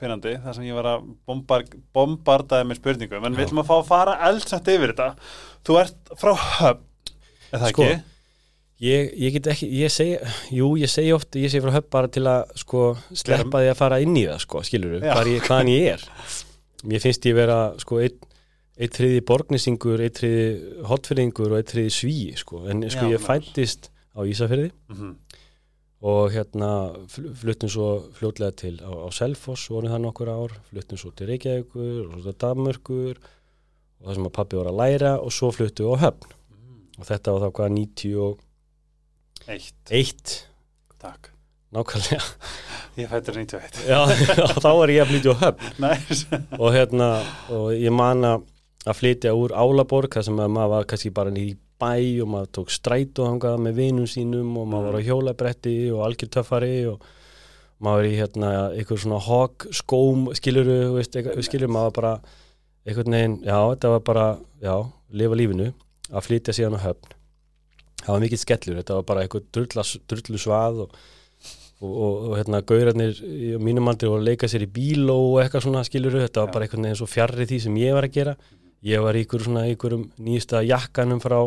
[0.00, 1.64] pinnandi þar sem ég var að bombar,
[1.96, 3.24] bombardaði með spurningum.
[3.28, 5.08] En við ætlum að fá að fara eldsætt yfir þetta.
[5.66, 6.84] Þú ert frá höfn
[7.52, 8.12] er það Sko, ekki?
[8.86, 10.16] Ég, ég get ekki, ég segi,
[10.52, 12.82] jú, ég segi oft, ég segi frá höfn bara til að, sko,
[13.16, 15.14] sleppa því að fara inn í það, sko, skilur Já.
[15.14, 16.04] hvar ég, hvaðan ég er.
[16.86, 18.18] Mér finnst ég vera, sko, einn
[18.76, 20.48] ein þriði borgnisingur, einn þriði
[20.90, 25.14] hotfyrringur og einn þriði svíi, sko, en, sko, Já, ég fættist á Ísafyrði Mm
[26.02, 26.70] og hérna
[27.08, 27.86] fl- fluttum svo
[28.18, 32.24] fljótlega til á, á Selfoss, vorum það nokkur ár, fluttum svo til Reykjavíkur og svo
[32.26, 36.02] til Danmörkur og það sem að pappi voru að læra og svo fluttum við á
[36.06, 36.34] höfn.
[36.96, 38.42] Og þetta var þá hvað 91
[39.92, 40.34] Eitt,
[40.98, 41.30] takk.
[41.76, 42.22] Nákvæmlega.
[42.96, 43.98] Ég fættur 91 já,
[44.62, 45.72] þá var ég að flytja á höfn.
[45.82, 46.22] Næs
[46.56, 47.08] og hérna,
[47.52, 51.48] og ég man að flytja úr Álaborg þar sem að maður var kannski bara í
[51.80, 56.04] bæ og maður tók strætó hangað með vinum sínum og maður var á hjólabretti og
[56.06, 57.02] algjör töffari og
[57.82, 62.14] maður var í hérna einhver svona hog skóm skiluru, veist, eitthvað- skilur maður bara
[62.86, 64.26] einhvern veginn, já, þetta var bara
[64.62, 64.74] já,
[65.12, 65.72] lifa lífinu
[66.12, 67.12] að flytja síðan á höfn.
[68.06, 69.46] Það var mikill skellur, þetta var bara eitthvað
[70.06, 70.92] drullu svað og,
[71.82, 73.18] og, og, og hérna gaurarnir
[73.58, 76.68] mínum aldrei voru að leika sér í bíl og eitthvað svona skiluru, þetta var bara
[76.68, 78.36] einhvern veginn svo fjarrri því sem ég var að gera
[78.86, 81.40] ég var ykkur svona ykkurum nýjasta jakkanum frá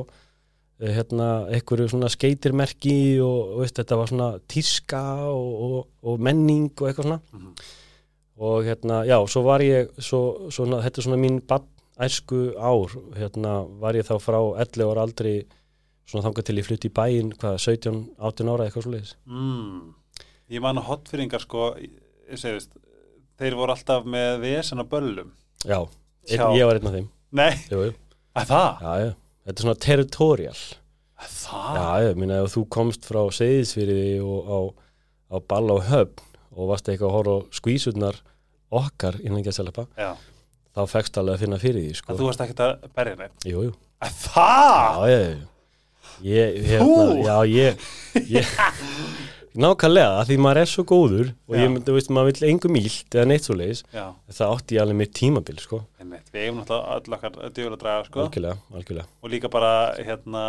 [0.80, 6.19] eh, hérna ykkur svona skeitirmerki og, og veist, þetta var svona tíska og, og, og
[6.19, 7.54] menning og eitthvað svona Mhm.
[8.39, 11.41] og hérna, já, svo var ég svo, svona, þetta er svona mín
[11.99, 15.45] æsku ár, hérna var ég þá frá 11 ára aldrei
[16.08, 19.15] svona þangað til ég flutti í bæinn, hvað, 17, 18 ára eitthvað svo leiðis.
[19.28, 19.93] mm.
[20.49, 21.75] Ég man að hotfyrringar sko
[22.39, 22.71] segist,
[23.38, 25.34] þeir voru alltaf með vesen á böllum
[25.67, 25.84] Já,
[26.25, 26.47] Sjá.
[26.56, 27.10] ég var einn af þeim.
[27.36, 27.82] Nei, Jú,
[28.39, 28.80] að það?
[28.82, 29.10] Já, já,
[29.46, 30.56] þetta er svona territorial.
[31.20, 31.76] Að það?
[31.78, 34.60] Já, ég minna ef þú komst frá Seyðisfyrði og á,
[35.30, 38.18] á ball á höfn og varst eitthvað að horfa á skvísurnar
[38.80, 40.10] okkar innan ekki að selja Já.
[40.78, 42.13] þá fegst alveg að finna fyrir því, sko.
[42.13, 43.76] Að þú varst ekkert að berja neitt Jú, jú.
[44.00, 44.80] Að það?
[44.80, 45.39] Já, ég,
[46.30, 47.18] ég, hérna, Þú?
[47.26, 47.88] já, ég,
[48.34, 48.54] ég
[49.63, 51.62] nákvæmlega, því maður er svo góður og Já.
[51.62, 54.84] ég myndi, veist, maður vill engum ílt eða neitt svo leiðis, Já, það átti ég
[54.84, 58.26] alveg mitt tímabil, sko, einmitt Við eigum náttúrulega öll okkar djöfulega draga sko.
[58.26, 60.45] Algjörlega, algjörlega, og líka bara hérna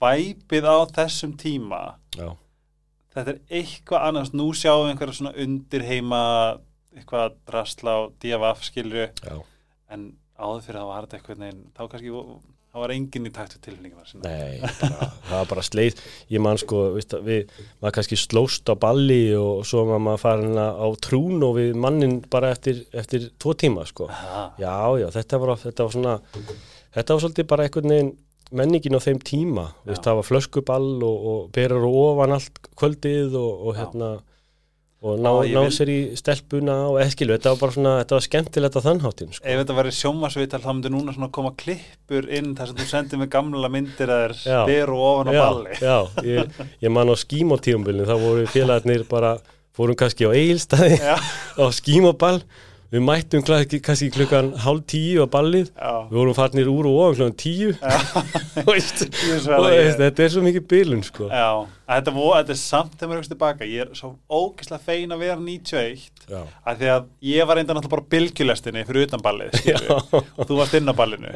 [0.00, 1.82] væpið á þessum tíma.
[2.16, 2.30] Já,
[3.14, 6.22] þetta er eitthvað annars nú sjáum við einhverja svona undir heima
[6.96, 9.36] eitthvað drasla á DFF skilju já,
[9.94, 10.08] en
[10.40, 12.14] áður fyrir það var þetta eitthvað neginn þá kannski
[12.70, 16.82] það var enginn í takt sinna nei, bara, það var bara sleið, ég man sko,
[16.94, 17.50] veist, við,
[17.82, 22.20] maður kannski slóst á balli og svo var maður farin á trún og við mannin
[22.30, 24.06] bara eftir, eftir tvo tíma, sko.
[24.14, 24.44] Aha.
[24.62, 26.16] Já, já, þetta var, þetta var svona
[26.94, 28.16] þetta var svolítið bara einhvern veginn
[28.50, 33.38] menningin á þeim tíma, veist, það var flöskuball og, og berar og ofan allt kvöldið
[33.38, 33.84] og, og Já.
[35.02, 38.24] Og ná, ná vil- sér í stelpuna og eskilu, þetta var bara svona, þetta var
[38.26, 39.44] skemmtilegt á þannháttin, sko.
[39.48, 43.22] ef þetta væri sjómasvital þá myndi núna svona koma klippur inn þar sem þú sendir
[43.22, 44.58] með gamla myndir að Já.
[44.66, 49.38] þeir beru ofan á balli já, ég, ég man á skímótíumbilinu, þá voru félagarnir bara,
[49.72, 51.16] fórum kannski á eigilstaði Já.
[51.62, 52.42] á skímóball
[52.90, 55.70] við mættum kannski klukkan hálf tíu á ballið.
[55.74, 57.74] Já, við vorum farnir úr og ofan klukkan tíu.
[58.70, 59.68] Og
[60.00, 61.28] þetta er svo mikið bylun sko.
[61.30, 65.36] Þetta, þetta er samt þegar maður hugst tilbaka ég er svo ógeðslega fein að vera
[65.40, 70.44] 91 já, að því að ég var reynda náttúrulega bara bylgjulestinni fyrir utan ballið og
[70.44, 71.32] þú varst inn á ballinu.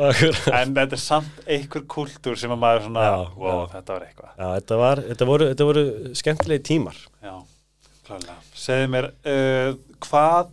[0.55, 4.35] En þetta er samt einhver kultúr sem að maður svona, Já, wow, þetta var eitthvað.
[4.39, 5.87] Já þetta, var, þetta, voru, þetta voru
[6.23, 7.01] skemmtilegi tímar.
[7.25, 7.35] Já,
[8.07, 8.39] klálega.
[8.65, 9.75] Segðu mér, uh,
[10.07, 10.53] hvað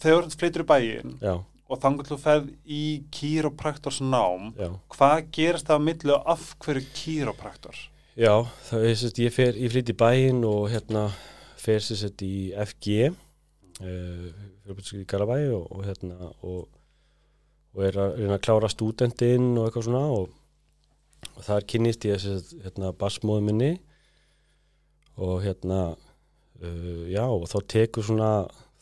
[0.00, 2.84] þegar þú flytur í bæinn já, og þannig þú ferð í
[3.14, 7.86] kýrópraktors nám já hvað gerist það á milli og af hverju kýrópraktor?
[8.18, 8.34] Já,
[8.66, 11.06] það er sérst, ég ég flytt í bæinn og hérna
[11.60, 14.26] fer sérst í FG uh,
[14.66, 16.66] fyrir í Garabæ og, og hérna og,
[17.72, 20.34] og er að reyna að klára stúdentinn og eitthvað svona og,
[21.32, 23.72] og þar kynnist ég sérst hérna basmóðu minni
[25.16, 28.32] og hérna uh, já og þá tekur svona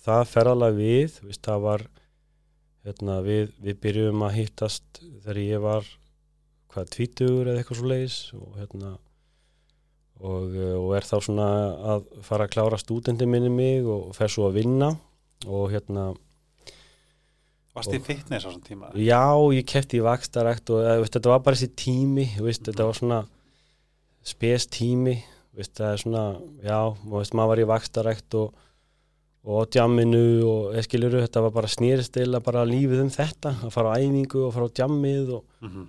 [0.09, 1.87] það ferðalega við, veist, það var
[2.87, 5.91] hérna við, við byrjum að hittast þegar ég var
[6.73, 8.95] hvað, tvítugur eða eitthvað svo leiðis og hérna
[10.19, 11.49] og, eh, og er þá svona
[11.95, 14.95] að fara að klára stúdendin minni mig og fer svo að vinna
[15.47, 16.11] og hérna
[17.77, 18.93] Varst þið fitness á þessum tíma?
[18.97, 22.89] já, ég kefti í vakstarækt og eða, veist, þetta var bara þessi tími veist, þetta
[22.89, 23.21] var svona
[24.27, 25.19] spes tími
[25.55, 26.25] veist, það er svona,
[26.65, 28.65] já, maður var í vakstarækt og
[29.49, 33.95] og djamminu og eskiluru, þetta var bara snýrist eða bara lífið um þetta að fara
[33.95, 35.87] á æfingu og fara á djammið og, Mm -hmm.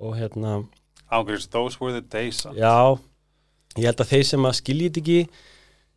[0.00, 0.64] og hérna
[1.10, 2.58] Ángriðs, those were the days samt.
[2.58, 2.98] Já,
[3.76, 5.28] ég held að þeir sem að þetta ekki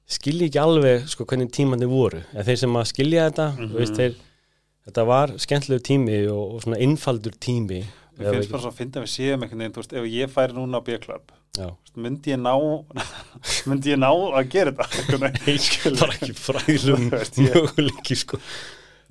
[0.07, 3.95] skilja ekki alveg sko hvernig tímandi voru en þeir sem að skilja þetta mm veist,
[3.95, 4.15] þeir,
[4.85, 7.83] þetta var skemmtilegu tími og, og svona innfaldur tími
[8.17, 10.53] Mér finnst bara svo að finna við séum einhvern veginn, þú veist, ef ég færi
[10.53, 11.40] núna á B-Club Já,
[12.01, 12.53] myndi ég ná
[13.69, 15.31] myndi ég ná að gera þetta?
[15.65, 15.97] Skilur.
[15.99, 16.35] bara ekki
[17.47, 18.39] ég- möguleiki sko.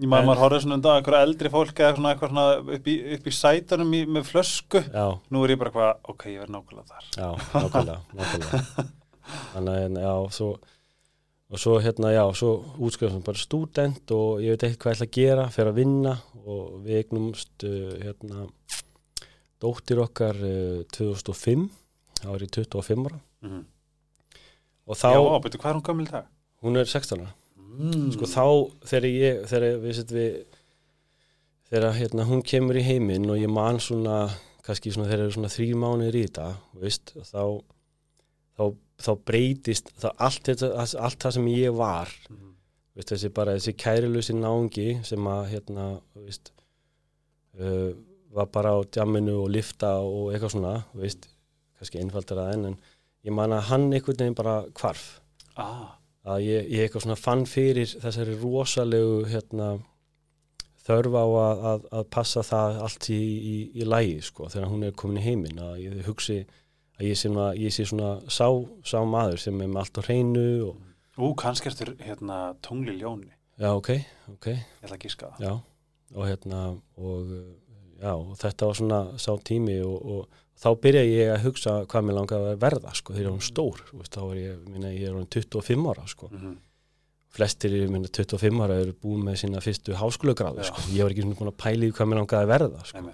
[0.01, 2.95] Ég maður, maður horfði svona undan einhverja eldri fólk eða svona eitthvað svona upp í,
[3.19, 4.81] upp í sætunum í, með flösku.
[4.89, 7.09] Já, nú er ég bara eitthvað, ok, ég verð nákvæmlega þar.
[7.19, 8.87] Já, nákvæmlega, nákvæmlega.
[9.53, 10.49] Þannig að, já, svo
[11.51, 14.97] og svo hérna, já, svo útskrifum sem bara stúdent og ég veit ekki hvað ég
[15.01, 16.13] ætla að gera fyrir að vinna
[16.47, 18.45] og við eignumst uh, hérna
[19.61, 21.67] dóttir okkar uh, 2005
[22.21, 23.65] þá er ég 25 ára mm -hmm.
[24.87, 26.27] og þá, Já, betur, hvað er hún í dag?
[26.63, 27.35] hún er 16 ára
[27.71, 28.11] Mm.
[28.13, 28.45] sko þá
[28.85, 30.45] þegar ég þegar við, set, við
[31.71, 34.29] þegar hérna hún kemur í heiminn og ég man svona
[34.67, 36.49] kannski svona þegar eru svona þrý mánuðir í þetta
[36.83, 37.63] veist, þá,
[38.59, 38.65] þá
[39.01, 42.51] þá breytist þá allt, þetta, allt það sem ég var Mhm.
[42.97, 46.51] veist, þessi bara þessi kærilusi náungi sem að hérna veist,
[47.59, 47.95] uh,
[48.35, 51.30] var bara á djamminu og lifta og eitthvað svona veist,
[51.81, 52.77] kannski einfaldar að enn en
[53.27, 55.07] ég man að hann einhvern veginn bara hvarf.
[55.61, 55.97] Ah,
[56.29, 59.71] að ég, ég eitthvað svona fann fyrir þessari rosalegu hérna,
[60.85, 64.87] þörf á að, að, að passa það allt í, í, í lægi sko, þegar hún
[64.89, 65.61] er komin í heiminn.
[65.65, 66.39] Að ég hugsi
[67.01, 68.47] að ég sé svona, ég sé svona sá,
[68.85, 70.87] sá maður sem er með allt á hreinu og,
[71.21, 73.33] Ú, kannski ertur hérna tungli ljóni.
[73.61, 73.91] Já ok,
[74.31, 74.47] ok.
[74.55, 75.43] Ég ætla að gíska það.
[75.45, 75.51] Já,
[76.15, 76.61] og hérna
[76.97, 77.33] og
[78.01, 82.07] já, og þetta var svona sá tími og, og þá byrja ég að hugsa hvað
[82.07, 84.93] mér langaði að verða sko, þegar ég var hún stór, veist, þá var ég minna,
[84.93, 86.55] ég er hún 25 ára sko mm -hmm.
[87.37, 90.81] flestir ég minna 25 ára eru búin með sína fyrstu háskólagráðu sko.
[90.93, 93.13] ég var ekki svona búin að pæla í hvað mér langaði að verða sko.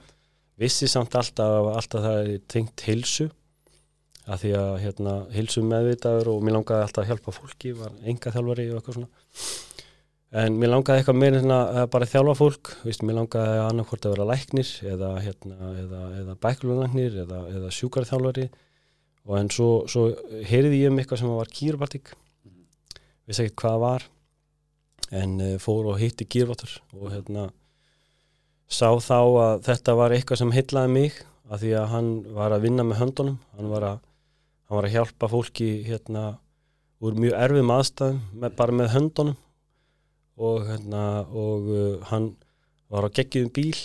[0.57, 3.31] vissi samt alltaf alltaf það er tengt heilsu
[4.27, 8.33] að því að hérna, heilsu meðvitaður og mér langaði alltaf að hjálpa fólki var enga
[8.35, 9.11] þjálfari og eitthvað svona
[10.35, 14.29] en mér langaði eitthvað meira að bara þjálfa fólk, Vist, mér langaði annarkvort að vera
[14.33, 18.49] læknir eða, hérna, eða, eða bækulunlagnir eða, eða sjúkarþjálfari
[19.27, 20.09] og en svo, svo
[20.47, 22.13] heyrði ég um eitthvað sem var kýrubartík
[23.27, 24.09] vissi ekki hvað það var.
[25.15, 27.49] En uh, fór og hitti kýrvottur og hérna
[28.67, 32.67] sá þá að þetta var eitthvað sem heillaði mig að því að hann var að
[32.67, 33.39] vinna með höndunum.
[33.55, 34.01] Hann var að,
[34.67, 36.25] hann var að hjálpa fólki hérna
[37.03, 39.37] úr mjög erfum aðstæðum með, bara með höndunum
[40.37, 42.35] og hérna og uh, hann
[42.93, 43.79] var á geggjum bíl.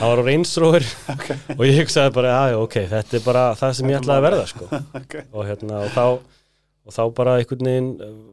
[0.00, 1.38] Hann var á reynsróður okay.
[1.54, 4.44] og ég hugsaði bara, já, ok, þetta er bara það sem ég ætlaði að verða,
[4.50, 4.64] sko.
[5.00, 5.24] Okay.
[5.30, 7.90] og hérna, og þá og þá bara einhvern veginn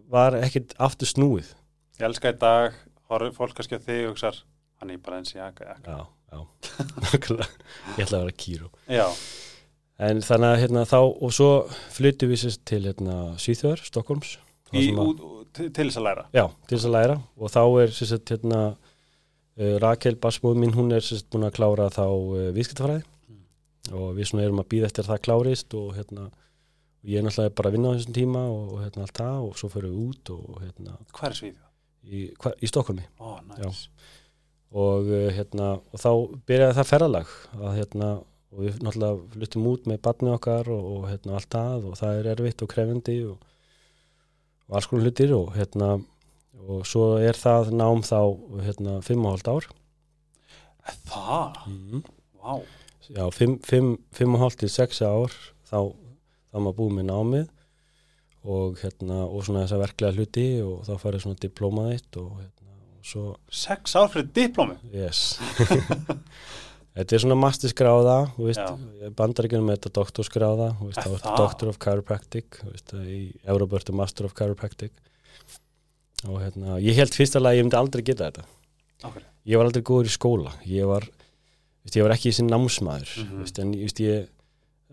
[0.10, 1.52] var ekkit aftur snúið.
[2.00, 4.42] Ég elska í dag, fólk kannski að þig og hugsar,
[4.82, 5.78] hann er bara eins í jaka.
[5.86, 6.00] já,
[6.34, 6.40] já,
[7.98, 9.06] ég ætlaði að vera kýrú Já,
[10.10, 11.52] en þannig að hérna þá, og svo
[11.94, 14.36] flyttum við sérst til hérna Svíþjóðar, Stokkólms
[14.76, 16.26] í, ú, ú, til, þess að læra.
[16.36, 20.92] já, til þess að læra og þá er sérst hérna uh, Rakel Basmóð mín, hún
[20.96, 23.06] er sérst búin að klára þá uh, viðskiptafræði
[23.96, 26.28] og við svona erum að býða eftir að það klárist og hérna
[27.08, 29.60] ég er náttúrulega bara að vinna á þessum tíma og, og hérna allt það og
[29.62, 31.68] svo fyrir við út og hérna Hvað er Svíðjóð?
[32.08, 32.24] í,
[32.68, 33.86] í Stokkólmi Ó, næs.
[34.76, 36.10] og uh, hérna og þá
[36.50, 38.10] byrjaði það ferralag að hérna
[38.52, 42.20] og við náttúrulega flyttum út með barni okkar og, og hérna allt það og það
[42.22, 43.47] er erfitt og krefindi og,
[44.68, 45.98] og alls konar hlutir og hérna
[46.68, 48.20] og svo er það nám þá
[48.66, 49.68] hérna fimm og hálft ár
[51.08, 51.58] Það?
[51.68, 52.04] mm.
[52.40, 52.54] Vá.
[53.12, 55.34] já, fimm, fimm, fimm og hálft til sex ár
[55.68, 55.92] þá,
[56.52, 57.48] þá maður búið með námið
[58.48, 62.76] og hérna og svona þessa verklega hluti og þá farið svona diplómað eitt og hérna
[62.78, 64.78] og svo Sex ár fyrir diplómi?
[64.96, 65.38] Yes
[66.98, 67.36] Þetta er svona
[68.48, 69.10] veist, Já.
[69.20, 69.92] bandaríkjunum er þetta
[71.12, 71.38] Er er það?
[71.38, 74.92] Doctor of Chiropractic veist, í Európa ertu Master of Chiropractic
[76.28, 78.46] og hérna ég held fyrsta lagi ég myndi aldrei geta þetta
[79.06, 79.22] Okkur.
[79.46, 81.06] ég var aldrei góður í skóla ég var,
[81.86, 83.44] veist, ég var ekki í sin námsmaður mm Mhm.
[83.44, 84.28] veist, en veist, ég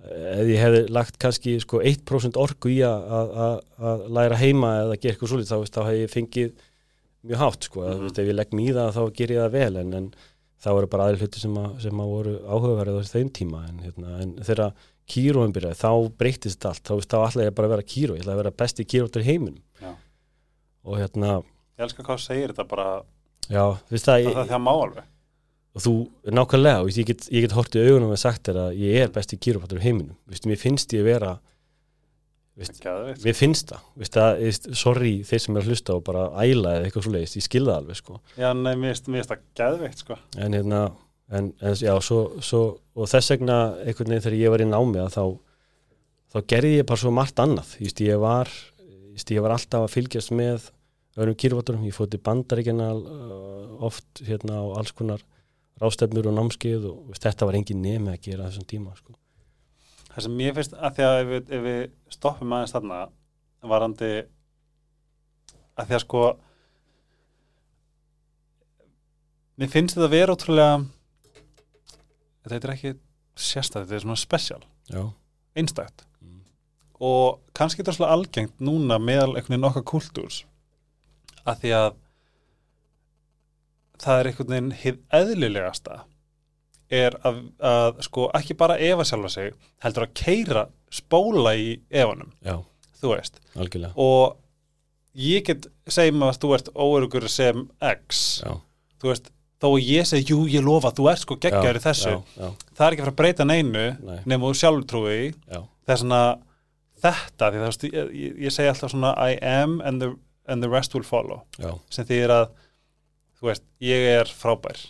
[0.04, 4.74] ef ég hefði lagt kannski sko 1% orku í að- að að- að læra heima
[4.84, 6.52] eða gera eitthvað svolítið þá, þá hef ég fengið
[7.24, 9.94] mjög hátt sko, mm veist, ef ég legg það þá ger ég það vel en,
[9.94, 10.14] en
[10.64, 13.80] það voru bara aðri hluti sem, að, sem að voru áhugaverið á þeim tíma en,
[13.84, 14.74] hérna, en þegar
[15.10, 18.36] kýróin byrjaði þá breytist allt, þá, þá ætlaði ég bara að vera kýró ég ætlaði
[18.36, 19.90] að vera besti kýróttur í heiminum Já.
[20.88, 21.32] og hérna
[21.74, 22.86] Ég elskar hvað þú segir þetta bara,
[23.50, 25.08] já, það, það, það, má alveg.
[25.74, 25.94] og þú,
[26.38, 29.84] nákvæmlega, ég get, get hortið augunum og sagt þér að ég er besti kýrópattur í
[29.88, 31.34] heiminum, veist, mér finnst ég vera
[32.54, 33.24] Geðveikt.
[33.26, 34.42] mér finnst það, veist, að,
[34.78, 37.64] sorry þeir sem er að hlusta og bara æla eða eitthvað svo leiðist, ég skil
[37.66, 40.18] það alveg, sko Já, nei, mér finnst- það geðveikt, sko.
[40.38, 40.82] en hérna,
[41.34, 42.60] en, en já, svo, svo
[42.94, 45.24] og þess vegna, einhvern veginn þegar ég var í námi að þá,
[46.30, 48.52] þá gerði ég bara svo margt annað, veist, ég var
[49.18, 50.70] ég var alltaf að fylgjast með
[51.18, 55.22] öðrum kýrópatturum, ég fótti bandaríkjana uh, oft, hérna, á alls konar
[55.82, 59.14] rástefnur og námskeið og þetta var engin nemi að gera þessum tíma sko.
[60.14, 61.80] Það sem mér finnst að því að ef við, ef við
[62.14, 62.98] stoppum aðeins þarna
[63.74, 64.10] varandi
[65.74, 66.20] að því að sko
[69.60, 70.76] mér finnst þetta að vera ótrúlega
[72.44, 72.92] þetta er ekki
[73.34, 75.04] sérstætt, þetta er svona spesial já,
[75.58, 76.40] einstætt Mm.
[77.04, 80.38] og kannski þetta er svona algengt núna meðal einhvern veginn okkar kultúrs
[81.44, 81.88] að því að
[84.04, 85.98] það er einhvern veginn hið eðlilegasta
[86.94, 89.52] er að, að sko ekki bara efa sjálfa sig
[89.84, 92.56] heldur að keira spóla í efanum, já,
[93.00, 93.40] þú veist.
[93.58, 93.92] Algjörlega.
[94.00, 94.36] Og
[95.18, 98.54] ég get segjum að þú ert óörugur sem X, já,
[99.02, 99.30] þú veist
[99.64, 103.04] þó ég segi, jú, ég lofa, þú ert sko geggjar í þessu, það er ekki
[103.04, 104.18] að fara að breyta neinu Nei.
[104.28, 106.20] nema þú sjálfur trúi í já, það er svona
[107.04, 108.10] þetta, því það ég,
[108.46, 110.10] ég, segi alltaf svona I am and the,
[110.50, 111.44] and the rest will follow.
[111.60, 112.44] Já, sem þýðir að
[113.38, 114.80] þú veist, ég er frábær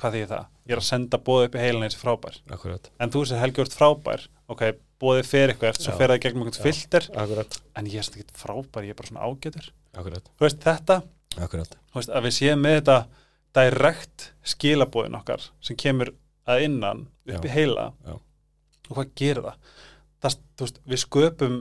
[0.00, 0.48] hvað þýðir það?
[0.66, 3.62] Ég er að senda bóðið upp í heilin eins frábær, akkurat, en þú sér Helgi
[3.62, 4.64] ert frábær, ok,
[5.02, 7.08] bóðið fer eitthvað svo fer það gegnum einhvern filter.
[7.22, 9.70] Akkurat, en ég er svona ekki frábær, ég er bara svona ágætur.
[9.96, 10.98] Akkurat, þú veist, þetta,
[11.36, 11.78] akkurat.
[11.92, 12.98] þú veist, að við séum með þetta
[13.56, 16.12] direkt skilabóðin okkar sem kemur
[16.46, 17.90] að innan upp í heila.
[18.06, 18.18] Já.
[18.86, 19.74] og hvað gerir það?
[20.22, 21.58] það þú veist, við sköpum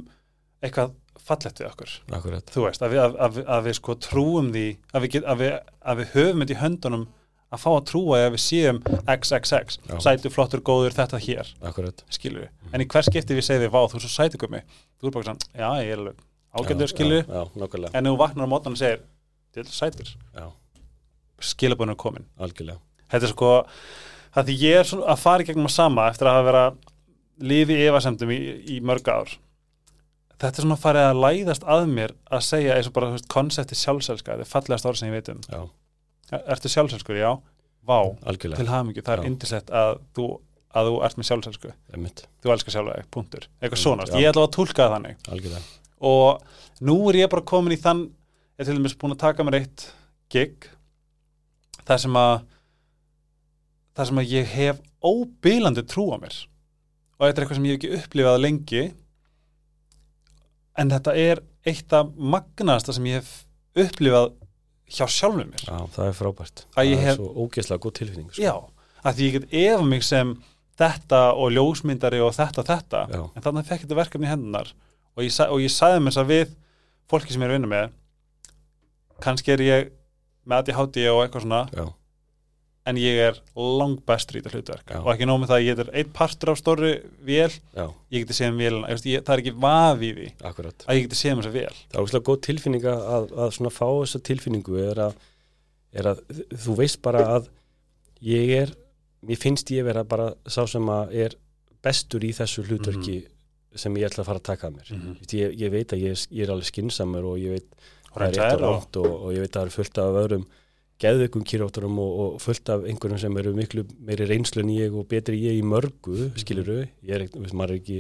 [0.66, 0.96] eitthvað
[1.26, 1.94] fallegt við okkur.
[2.14, 5.30] Akkurat, þú veist, að við, að, að, að við sko trúum því að við, get,
[5.32, 7.06] að við, að við höfum þetta í höndunum
[7.56, 8.82] að fá að trúa að við séum
[9.16, 12.06] XXX, sætu, flottur, góður, þetta hér, akkurat.
[12.14, 14.62] Skilur við en í hvers skipti við segum við, vá, þú er svo sætu gummi
[15.00, 16.22] þú er bara svona, já, ég er alveg
[16.56, 19.04] ágættur, skilur við, en ef þú vaknar á mótan og segir,
[19.56, 20.14] þið er sætur
[21.44, 22.28] skilabunum er komin.
[22.40, 22.80] Algjörlega.
[23.12, 23.54] Þetta er sko
[24.36, 26.66] það því ég er svona að fara í gegnum að sama eftir að hafa vera
[27.52, 28.40] lifi í efasemdum í,
[28.76, 29.34] í mörg ár.
[30.36, 34.36] Þetta er svona farið að læðast að mér að segja eins og bara konsepti sjálfselska,
[34.36, 35.44] þetta er fallegast orð sem ég veit um.
[35.48, 35.62] Já,
[36.32, 37.32] ertu sjálfselskur, já,
[37.86, 38.00] vá.
[38.26, 40.28] Algjörlega, til hafmyggju, það er indislegt að þú,
[40.76, 41.74] að þú ert með sjálfselsku.
[41.98, 45.28] Emitt, þú elskar sjálfa þig, punktur, eitthvað svona ég ætla að tólka það þannig.
[45.30, 45.64] Algjörlega.
[46.06, 48.08] Og nú er ég bara komin í þann
[48.56, 49.90] ég er til dæmis búin að taka mér eitt
[50.32, 50.68] gig
[51.86, 52.36] þar sem að
[53.96, 56.38] þar sem að ég hef óbílandi trú á mér.
[57.16, 58.86] Og þetta er eitthvað sem ég hef ekki upplifað lengi.
[60.76, 64.34] En þetta er eitt af magnaðasta sem ég hef upplifað
[64.90, 65.64] hjá sjálfum mér.
[65.66, 68.42] Já, það er frábært, Að það hef- er svo ógeðslega góð tilfinning sko.
[68.42, 68.54] já,
[69.06, 70.36] að því ég get efa mig sem
[70.78, 73.02] þetta og ljósmyndari og þetta þetta.
[73.10, 74.72] Já, en þannig fekk þetta verkefni í hendunar
[75.18, 76.56] og ég, og ég sagði mér þess að við
[77.10, 77.92] fólki sem ég er að vinna með
[79.24, 79.92] kannski er ég
[80.46, 81.86] með ADHD og eitthvað svona já,
[82.86, 84.92] en ég er langbestur í þetta hlutverk.
[84.94, 85.00] Já.
[85.02, 86.92] og ekki nóg með það að ég er einn partur af stóri
[87.26, 88.76] vél, já, ég geti séð um ég,
[89.26, 90.86] það er ekki vafi því akkurat.
[90.86, 91.76] að ég geti séð um þessa vél.
[91.90, 95.16] Það er ógeðslega góð tilfinning að, að, að svona fá þessa tilfinningu er að,
[95.96, 96.22] er að
[96.66, 97.50] þú veist bara að
[98.22, 98.76] ég er,
[99.26, 101.36] mér finnst ég vera bara sá sem að er
[101.86, 103.24] bestur í þessu hlutverki
[103.76, 104.92] sem ég ætla að fara að taka að mér.
[104.96, 105.16] Mhm.
[105.20, 107.68] Vist, ég, ég veit að ég, er- ég er alveg skinsamur og ég veit
[108.14, 110.46] og það er reynsæður og og, og ég veit að það er fullt af öðrum
[111.02, 115.08] geðveikum kýrótturum og, og fullt af einhverjum sem eru miklu meiri reynslu en ég og
[115.12, 117.98] betri ég í mörgu, skiluru ég er ekkert, maður er ekki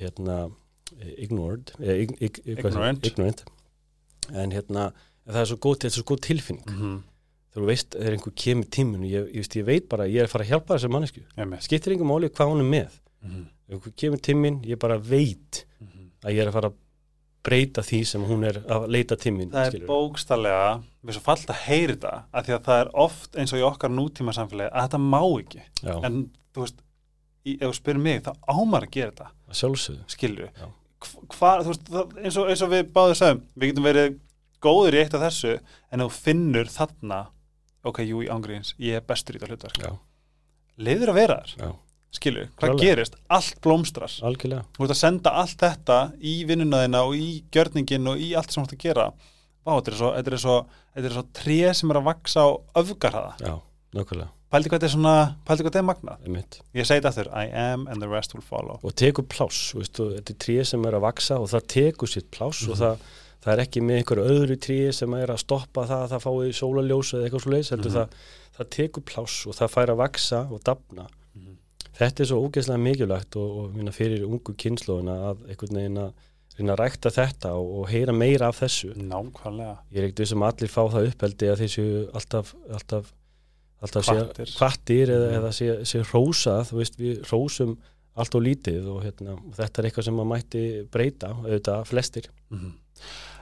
[0.00, 0.38] hérna
[1.18, 3.04] ignored, eh, ig, ig, Ignorant.
[3.06, 3.42] ignorant
[4.34, 4.90] en hérna,
[5.26, 7.02] en það er svo góð, er svo góð tilfinning Mhm.
[7.52, 10.26] þegar þú veist, þegar einhver kemur tímun ég, ég, veist, ég veit bara, ég er
[10.28, 11.20] að fara að hjálpa þessar mannesku
[11.64, 12.90] skiptir einhver máli hvað hún er með
[13.24, 13.46] Mhm.
[13.68, 16.10] ef einhver kemur tímin, ég bara veit Mhm.
[16.24, 16.74] að ég er að fara að
[17.46, 20.64] breyta því sem hún er að leita tímin það er bókstallega
[21.06, 23.66] við svo fallt að heyri þetta af því að það er oft eins og í
[23.66, 25.62] okkar nútíma samfélagi að þetta má ekki.
[25.82, 26.18] Já, en
[26.56, 26.82] þú veist,
[27.46, 30.08] ef þú spyrir mig þá ámar að gera þetta, að sjálfsögðu.
[30.16, 30.50] Skilju
[31.36, 31.72] það,
[32.22, 34.18] eins, eins og við báðum sagðum, við getum verið
[34.64, 35.56] góður í eitt af þessu,
[35.92, 37.20] en þú finnur þarna,
[37.86, 39.98] ok, jú, í ángríns ég er bestur í þetta hlutverk,
[40.80, 41.76] leiður að vera þar
[42.16, 42.84] já, skilju, hvað Klálega.
[42.88, 44.12] gerist, allt blómstrar.
[44.22, 44.64] Algjörlega.
[44.76, 48.64] Þú ert að senda allt þetta í vinnunnaðina og í gjörningin og í allt sem
[48.64, 49.06] þú ert að gera.
[49.66, 50.56] Vá, þetta er svo, þetta er svo,
[50.94, 52.48] þetta er svo tré sem er að vaksa á
[52.80, 56.20] öfgarhaða pældi hvað þetta er svona, pældi hvað þetta er magnað?
[56.24, 56.60] Einmitt.
[56.76, 58.78] Ég segi þetta aftur, I am and the rest will follow.
[58.86, 61.66] Og tekur pláss, þú veist, og þetta er tré sem er að vaksa og það
[61.74, 63.02] tekur sitt pláss og það,
[63.42, 66.56] það er ekki með einhverju öðru tré sem er að stoppa það að það fái
[66.60, 67.98] sólaljós eða eitthvað svo leiðis, heldur Mhm.
[67.98, 68.08] það,
[68.56, 71.02] það tekur pláss og það fær að vaksa og dafna.
[71.10, 71.25] Mhm.
[71.96, 76.12] Þetta er svo ógeðslega mikilvægt og, og minna fyrir ungu kynnslóðina að einhvern veginn að
[76.56, 80.42] reyna að rækta þetta og, og heyra meira af þessu nákvæmlega ég er ekkert sem
[80.46, 83.10] allir fá það uppeldi að þeir séu alltaf, alltaf,
[83.84, 84.48] alltaf Hvattir.
[84.48, 85.36] sé hvattir eða, Mhm.
[85.40, 87.76] eða sé, sé rósað, veist, við rósum
[88.16, 92.28] allt og lítið og hérna, og þetta er eitthvað sem maður mætti breyta, auðvitað flestir.
[92.50, 92.72] Mhm.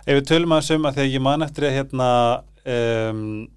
[0.07, 2.09] ef við tölum að þessum að því að ég man eftir að hérna
[2.67, 3.49] um,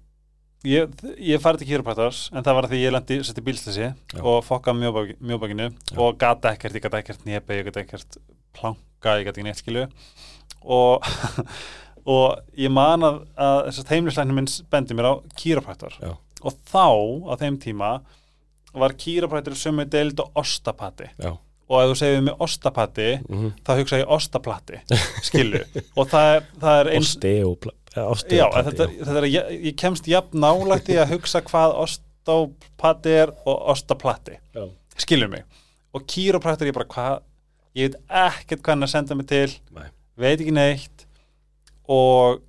[0.68, 0.92] ég,
[1.30, 4.20] ég farið til kýruprættars en það var því ég lendi setti bílstæsi Já.
[4.22, 8.18] og fokka mjóbakinu og gata ekkert, ég gata ekkert nýja ég gata ekkert
[8.56, 9.86] planka, ég gata ekki neitt skilu
[10.64, 11.06] og
[12.08, 16.86] og ég man að, að þessast heimlislæknum minn bendi mér á kýruprættar og þá
[17.28, 17.90] á þeim tíma
[18.78, 21.08] var kýruprættur sömu deild og ostapati.
[21.18, 21.32] Já.
[21.68, 24.78] og ef þú segir með ostapati Mm þá hugsa ég ostaplati
[25.26, 25.60] skilu
[25.96, 27.14] og það er, það er eins
[27.94, 31.76] Já, en plati, þetta, þetta er, ég, ég kemst jafn nálægt í að hugsa hvað
[31.84, 34.66] ostapati er og ostaplati Já.
[35.00, 35.46] skilur mig.
[35.96, 37.24] Og kýrópraktur ég bara hvað?
[37.78, 39.48] Ég veit ekkert hvað hann er að senda mig til.
[39.74, 39.88] Nei.
[40.18, 41.06] veit ekki neitt.
[41.88, 42.42] Og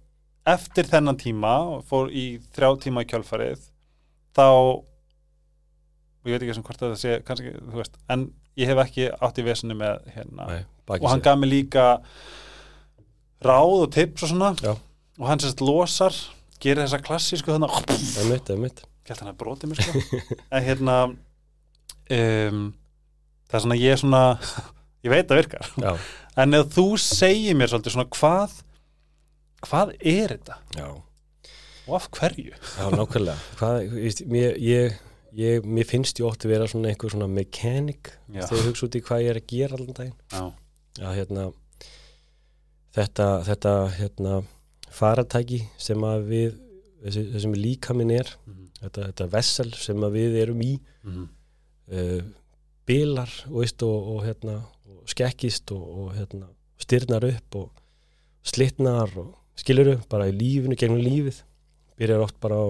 [0.49, 1.53] eftir þennan tíma
[1.87, 3.63] fór í þrjá tíma í kjölfarið
[4.35, 8.27] þá og ég veit ekki sem hvort þetta sé kannski, þú veist, en
[8.59, 10.49] ég hef ekki átt í vesinu með hérna.
[10.51, 10.61] Nei,
[10.97, 11.85] og hann gaf mér líka
[13.45, 14.51] ráð og tips og svona.
[14.59, 14.73] Já.
[15.19, 16.15] Og hann sérst losar
[16.63, 17.75] gerir þessa klassísku þannig ég að
[19.23, 20.21] hann að brotið mér sko
[20.55, 22.63] en hérna um,
[23.49, 24.23] það er svona ég er svona
[25.05, 25.91] ég veit að virkar Já,
[26.43, 28.57] en ef þú segir mér svolítið svona hvað
[29.67, 30.87] hvað er þetta já.
[31.89, 33.37] og af hverju Já, nákvæmlega.
[33.59, 34.99] Hvað, veist, mér, ég,
[35.35, 38.45] ég, mér finnst ég ótti vera svona einhver svona mechanic Já.
[38.45, 40.15] þegar ég hugsa út í hvað ég er að gera allan daginn.
[40.31, 40.45] já,
[41.09, 41.49] að hérna
[42.95, 44.39] þetta, þetta hérna
[44.91, 46.55] faratæki sem að við
[47.03, 48.65] þessi, þessum líkaminn er Mhm.
[48.81, 51.27] þetta, þetta vessel sem að við erum í Mhm.
[51.91, 52.21] uh,
[52.85, 54.55] bilar veist, og, og, hérna,
[54.89, 56.47] og skekkist og, og hérna,
[56.79, 57.69] styrnar upp og
[58.43, 61.41] slitnar og skiluru bara í lífinu, gegnum lífið
[61.99, 62.67] byrjar oft bara á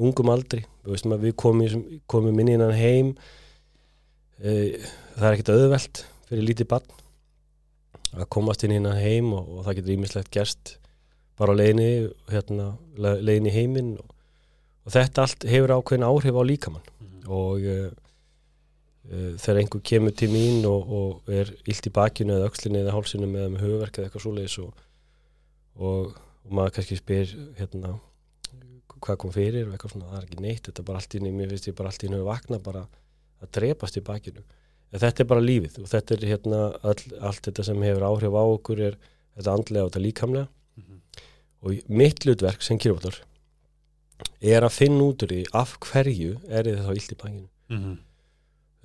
[0.00, 3.14] ungum aldri við, veistum að við komum, komum inn innan heim
[4.44, 4.70] uh,
[5.16, 6.96] það er ekkert auðvelt fyrir lítið barn
[8.16, 10.76] að komast inn innan heim og, og það getur ímislegt gerst
[11.40, 11.90] bara á leiðinni
[12.30, 12.66] hérna,
[13.00, 14.12] le- leiðinni í heiminn og,
[14.86, 17.26] og þetta allt hefur ákveðin áhrif á líkamann Mhm.
[17.32, 17.90] og uh,
[19.10, 22.94] uh, þegar einhver kemur til mín og, og er illt í bakinu eða öxlinni eða
[22.96, 24.86] hálsinu eða með höfuverk eða eitthvað svoleiðis og,
[25.80, 26.14] og,
[26.50, 27.96] maður kannski spyr hérna
[29.00, 31.18] hvað kom fyrir og eitthvað svona, það er ekki neitt þetta er bara allt í
[31.20, 32.82] henni, mér finnst ég bara allt í henni að vakna bara
[33.40, 34.42] að drepast í bakinu
[34.90, 36.58] en þetta er bara lífið og þetta er hérna
[36.90, 38.98] all, allt þetta sem hefur áhrif á okkur er
[39.38, 40.48] þetta andlega og þetta líkamlega.
[41.62, 43.18] Og mitt hlutverk sem kýrvóttur
[44.40, 47.98] er að finna út úr því af hverju er þið þá illt í bakinu Mhm.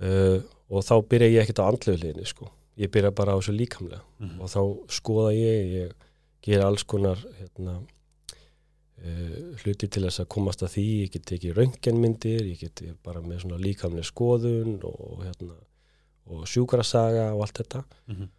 [0.01, 2.49] uh, og þá byrja ég ekkert á andlegu liðinni sko.
[2.77, 4.39] ég byrja bara á þessu líkamlega Mhm.
[4.41, 5.91] og þá skoða ég, ég
[6.41, 7.81] ger alls konar hérna,
[9.05, 13.21] uh, hluti til þess að komast að því ég get ekki röntgenmyndir ég get bara
[13.21, 15.55] með svona líkamlega skoðun og, hérna,
[16.27, 18.29] og sjúkrasaga og allt þetta Mhm.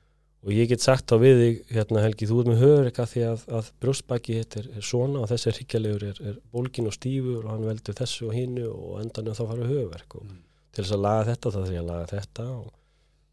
[0.44, 3.22] Og ég get sagt á við þig hérna, Helgi, þú ert með höfur eitthvað því
[3.30, 7.44] að, að brjóstbaki þetta er, er svona og þessi hryggjarlegur er, er bólgin og stífur
[7.44, 10.38] og hann veldur þessu og hinnu og endan þá fara höfverk og Mhm.
[10.72, 12.72] til þess að laga þetta þá þarf ég að laga þetta og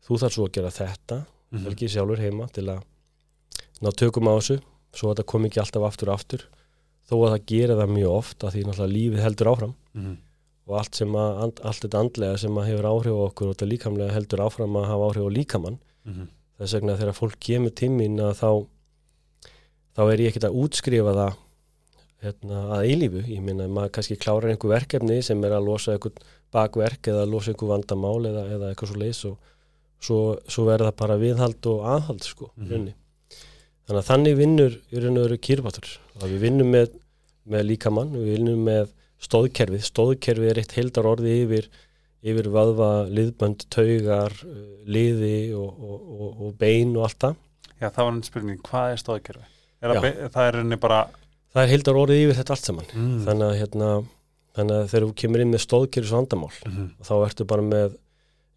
[0.07, 1.17] þú þarf svo að gera þetta
[1.53, 1.63] Mhm.
[1.67, 2.81] Helgi sjálfur heima til að
[3.83, 4.59] ná tökum á þessu
[4.93, 6.45] svo að þetta kom ekki alltaf aftur og aftur
[7.09, 10.17] þó að það gera það mjög oft að því náttúrulega lífið heldur áfram Mhm.
[10.67, 14.13] og allt, að, allt þetta andlega sem að hefur áhrif á okkur og þetta líkamlega
[14.15, 15.77] heldur áfram að hafa áhrif á líkamann
[16.07, 16.27] Mhm.
[16.59, 18.49] Þess vegna þegar fólk kemur tímin að þá
[19.93, 21.39] þá er ég ekkert að útskrifa það
[22.23, 26.15] hérna, að eilífu, ég meina maður kannski klárar einhver verkefni sem er að losa einhver
[26.53, 29.37] bakverk eða losa einhver vandamál eða, eða eitthvað svo leis og
[30.03, 32.91] svo, svo verður það bara viðhald og aðhald sko, mm
[33.83, 35.87] þannig að þannig vinnur í raun og veru kýrbatur
[36.21, 36.93] að við vinnum með,
[37.51, 38.93] með líkamann við vinnum með
[39.23, 41.67] stóðkerfið stóðkerfið er eitt heildar orði yfir
[42.23, 44.53] yfir vöðva, liðbönd, taugar uh,
[44.87, 47.35] liði og, og, og, og bein og allt það
[47.83, 49.45] Já, það var einn spurning, hvað er stóðkerfi?
[49.83, 49.95] Er
[50.31, 50.99] það er rauninni bara
[51.53, 53.17] það er heildar orðið yfir þetta allt saman mm.
[53.27, 53.89] þannig að hérna
[54.53, 56.85] þannig að þegar þú kemur inn með stóðkerfis vandamál Mhm.
[57.03, 57.97] þá ertu bara með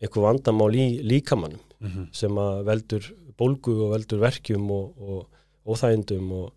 [0.02, 2.06] einhver vandamál í líkamannum Mhm.
[2.16, 6.52] sem að veldur bólgu og veldur verkjum og, og óþægindum og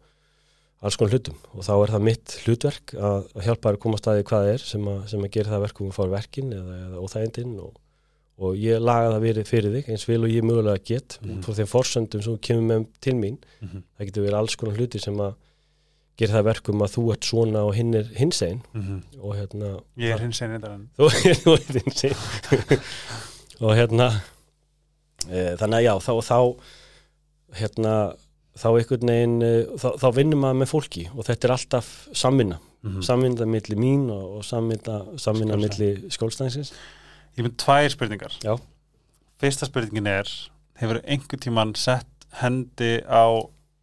[0.82, 4.50] alls konar hlutum og þá er það mitt hlutverk að, hjálpa að koma staði hvað
[4.54, 7.74] er sem að, sem að gera það verkum fara verkin eða, eða óþægindin og,
[8.40, 11.34] og ég laga það verið fyrir þig eins vel og ég mögulega get Mhm.
[11.36, 13.84] út frá þeim forsöndum sem kemur með til mín Mhm.
[14.00, 15.34] það getur verið alls konar hluti sem að
[16.20, 19.04] gera það verkum að þú ert svona og hinn er hins einn Mhm.
[19.22, 20.60] og hérna Ég er hins einn
[20.98, 21.10] þú
[21.44, 22.80] þú ert hins einn
[23.68, 24.10] og hérna
[25.28, 26.40] e, þannig að já þá, þá
[27.60, 27.94] hérna
[28.60, 32.60] þá einhvern veginn e, þá, þá vinnum maður með fólki og þetta er alltaf samvinna
[32.80, 33.02] Mhm.
[33.04, 35.98] samvinna milli mín og, og samvinna, samvinna Skjólstæðing.
[36.00, 36.70] milli skjólstæðingsins
[37.36, 38.54] Ég mynd tvær spurningar Já.
[39.42, 40.24] Fyrsta spurningin er
[40.80, 42.08] Hefur einhver tíman sett
[42.40, 43.28] hendi á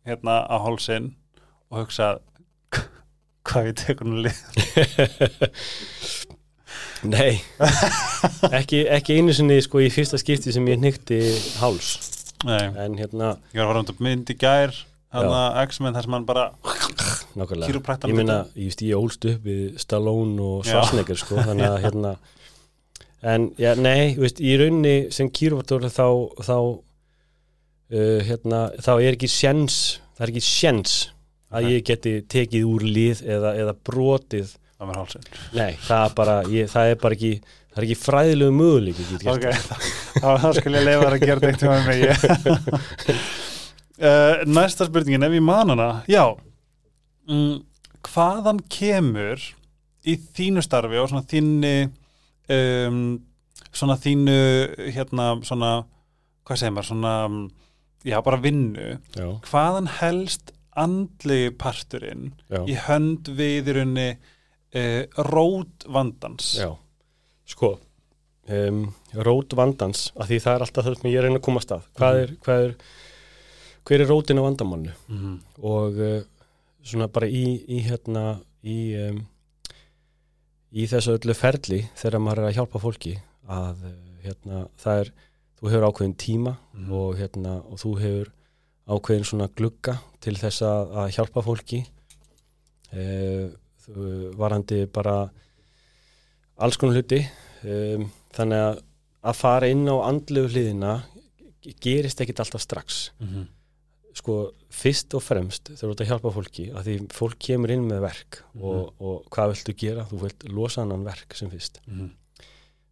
[0.08, 1.10] hérna á hálsinn
[1.68, 2.22] og hugsað
[3.44, 4.40] hvað við tekum nú lið
[7.12, 7.36] Nei
[8.58, 11.20] ekki, ekki einu sinni sko í fyrsta skipti sem ég nýtti
[11.60, 11.98] háls
[12.44, 14.74] Nei, en hérna ég var að fara um þetta mynd í gær
[15.16, 16.46] hann að X-Men þar sem hann bara
[17.36, 20.64] Kýrópraktan ég meina, ég veist, ég ólst upp við Stallone og.
[20.66, 22.12] Schwarzenegger sko, þannig að hérna
[23.26, 26.06] en, já, nei, þú veist, í raunni sem kýrópator þá
[26.44, 26.56] þá,
[27.92, 29.80] uh, hérna, þá er ekki sjens,
[30.16, 30.96] það er ekki sjens
[31.56, 36.16] að ég geti tekið úr lið eða, eða brotið á mér hálsinn nei, það er
[36.18, 38.98] bara, ég, það er bara ekki það er ekki fræðilegu möguleik
[39.32, 39.46] Ok,
[40.22, 42.00] þá, skal ég leifa þar að gera þetta eitt með mig
[44.00, 46.24] uh, Næsta spurningin, ef ég man hana Já.
[47.28, 47.62] Mm,
[48.06, 49.42] Hvaðan kemur
[50.06, 51.72] í þínu starfi og svona þínu
[52.54, 53.00] um,
[53.74, 54.36] svona þínu
[54.94, 55.70] hérna svona
[56.46, 57.40] hvað segir maður, svona mm,
[58.06, 58.92] já, bara vinnu.
[59.16, 63.72] Já, hvaðan helst andlegi parturinn já, í hönd við
[64.76, 66.52] uh, rót vandans.
[66.60, 66.70] Já.
[67.46, 67.72] Sko
[68.48, 68.80] um,
[69.26, 71.86] rót vandans, af því það er alltaf það sem ég reyna að koma að.
[71.98, 72.74] Hvað er, hvað er
[73.86, 75.34] hver er rótin á vandamálnu Mhm.
[75.62, 76.22] og uh,
[76.86, 79.20] svona bara í, í hérna í, um,
[80.74, 83.12] í þessu öllu ferli þegar maður er að hjálpa fólki
[83.48, 83.92] að uh,
[84.26, 85.12] hérna það er,
[85.60, 86.90] þú hefur ákveðin tíma Mhm.
[86.92, 88.32] og hérna og þú hefur
[88.86, 91.80] ákveðin svona glugga til þess að, að hjálpa fólki.
[92.94, 93.50] Uh,
[94.36, 95.30] varandi bara
[96.58, 97.20] alls konar hluti
[97.64, 98.82] um, þannig að
[99.26, 100.90] að fara inn á andlegu hliðina
[101.82, 103.46] gerist ekkit alltaf strax Mhm.
[104.16, 108.00] sko fyrst og fremst þú ert að hjálpa fólki að því fólk kemur inn með
[108.06, 110.04] verk og, og hvað viltu gera?
[110.08, 112.10] Þú vilt losa annan verk sem fyrst Mhm.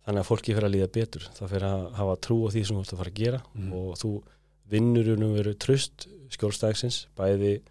[0.06, 2.76] þannig að fólki fyrir að líða betur það fyrir að hafa trú á því sem
[2.76, 3.72] þú ert að fara að gera Mhm.
[3.72, 4.22] og þú
[4.70, 7.62] vinnur um veru tröst skjólstæksins bæði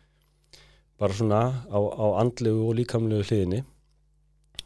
[1.03, 3.61] bara svona á, á andlegu og líkamlegu hliðinni.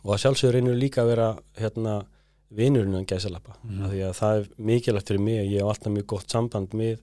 [0.05, 1.97] Og að sjálfsögur reynur líka að vera hérna
[2.57, 3.57] vinnurinn að gæsalappa.
[3.57, 6.75] Af því að það er mikilvægt fyrir mig að ég hef alltaf mjög gott samband
[6.77, 7.01] með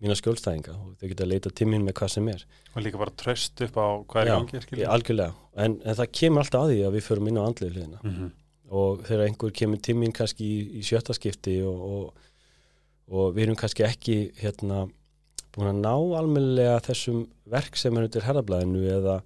[0.00, 2.44] mína skjólstæðinga og þau geta að leita mín með hvað sem er.
[2.72, 6.12] Og líka bara tröst upp á hvað er Já, gangi ég, algjörlega, en, en það
[6.20, 8.00] kemur alltaf að því að við förum inn á andlegu hliðina.
[8.04, 8.30] Mhm.
[8.70, 12.28] og þegar einhver kemur mín kannski í, í sjötta skipti og, og,
[13.10, 14.84] og við erum kannski ekki hérna
[15.54, 19.16] búin að ná almennilega þessum verk sem er undir herrablaðinu eða,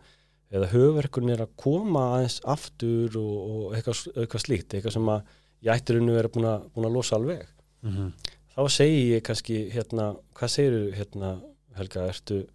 [0.55, 5.35] eða höfverkun er að koma aðeins aftur og, og eitthvað, eitthvað slíkt, eitthvað sem að
[5.65, 7.45] ég ættir unnu vera búin að, búin að losa alveg
[7.85, 8.13] Mhm.
[8.57, 11.35] þá segi ég kannski hérna, hvað segir hérna
[11.77, 12.47] Helga, ertu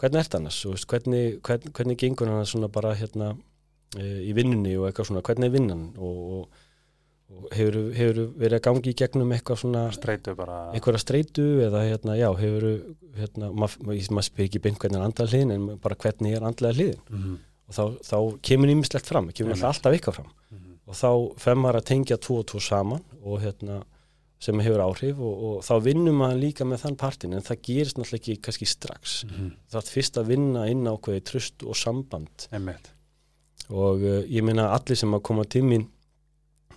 [0.00, 3.28] hvernig ert annars, Þú veist, hvernig, hvernig, hvernig gengur hann svona bara hérna
[3.94, 6.48] e, í vinnunni og eitthvað svona, hvernig er vinnan og, og
[7.52, 12.16] hefur, hefur verið að gangi í gegnum eitthvað svona streitu bara einhverja streitu eða hérna,
[12.18, 12.66] já, hefur
[13.18, 16.74] hérna, maður mað spyr ekki beint hvernig er andlega hliðin en bara hvernig er andlega
[16.78, 17.38] hliðin Mhm.
[17.68, 19.64] og þá, þá kemur ímislegt fram, kemur Einmitt.
[19.64, 20.78] alltaf eitthvað fram Mhm.
[20.86, 23.82] og þá fer maður að tengja tvo og tvo saman og hérna
[24.42, 27.96] sem hefur áhrif og, og þá vinnum maður líka með þann partin en það gerist
[27.96, 29.52] náttúrulega ekki kannski strax Mhm.
[29.70, 32.90] það er fyrst að vinna inn á hverju tröst og samband Einmitt.
[33.70, 35.86] og uh, ég meina allir sem að koma til mín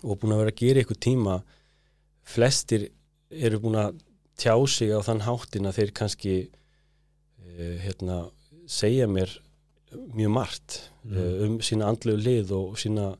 [0.06, 1.39] og búin að vera að gera ykkur tíma
[2.26, 2.89] flestir
[3.34, 3.99] eru búin að
[4.39, 8.26] tjá sig á þann háttin að þeir kannski uh, hérna,
[8.68, 9.32] segja mér
[10.16, 11.18] mjög margt Mhm.
[11.22, 13.12] uh, um sína andlegu lið og sína,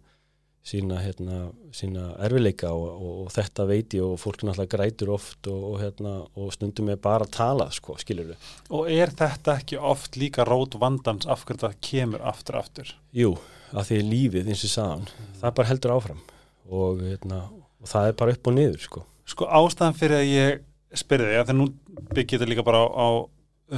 [0.66, 5.46] sína, hérna, sína erfileika og, og, og þetta veit ég og fólk náttúrulega grætur oft
[5.52, 8.48] og, og, hérna, og stundum er bara að tala sko, skilur við.
[8.74, 12.96] Og er þetta ekki oft líka rót vandans af hverju það kemur aftur aftur?
[13.14, 13.36] Jú,
[13.72, 15.06] að því lífið eins og saðan,
[15.44, 16.26] það bara heldur áfram
[16.70, 17.43] og, hérna,
[17.82, 19.05] og það er bara upp og niður sko.
[19.30, 20.63] Sko ástæðan fyrir að ég
[20.95, 21.70] spyrði þig, þegar nú
[22.13, 23.07] byggir þetta líka bara á, á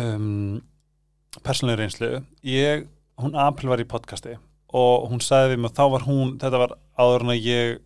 [0.04, 0.60] um,
[1.44, 2.12] persónlega reynslu,
[2.48, 2.86] ég,
[3.22, 4.38] hún April var í podcasti
[4.78, 7.78] og hún sagði við mig, þá var hún, þetta var áður en að ég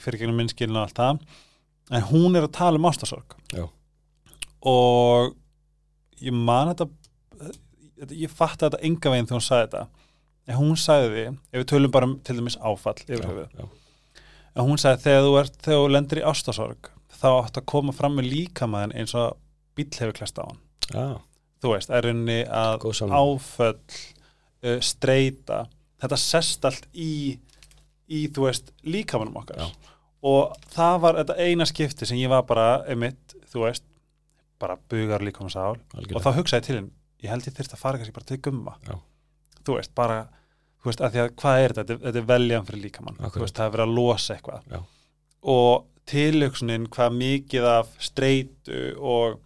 [0.00, 1.20] fyrir gegnum minnskilin og allt það,
[1.90, 3.36] en hún er að tala um ástasorg.
[3.52, 3.66] Já.
[4.70, 5.34] Og
[6.20, 6.86] ég man þetta,
[8.14, 9.99] ég fatt þetta enga veginn þegar hún sagði þetta,
[10.48, 13.68] en hún sagði, ef við tölum bara um til dæmis áfall yfir höfuð,
[14.56, 16.88] En hún sagði þegar þú, ert, þegar þú lendir í ástasorg
[17.20, 19.36] þá átt að koma fram með líkamæðin eins og
[19.78, 20.62] bíl hefur klesta á hann.
[20.90, 21.20] já,
[21.60, 24.00] Þú veist, er rauninni að áföll,
[24.64, 25.66] uh, streyta,
[26.00, 27.36] þetta sest allt í,
[28.08, 29.60] í þú veist, líkamænum okkar.
[29.60, 29.92] Já.
[30.24, 33.84] Og það var þetta eina skipti sem ég var bara, emitt, þú veist,
[34.60, 36.90] bara bugar líkamæn sál og þá hugsaði til henn,
[37.24, 38.74] ég held ég þyrst að fara kannski bara til gumma.
[38.88, 38.96] Já.
[39.66, 40.22] Þú veist, bara,
[40.80, 41.98] þú veist, að því að hvað er þetta?
[42.06, 43.20] Þetta, er- veljan fyrir líkamann.
[43.20, 44.82] Þú veist, það er verið að losa eitthvað Já.
[45.54, 49.38] og tilhugsunin hvað mikið af streitu og,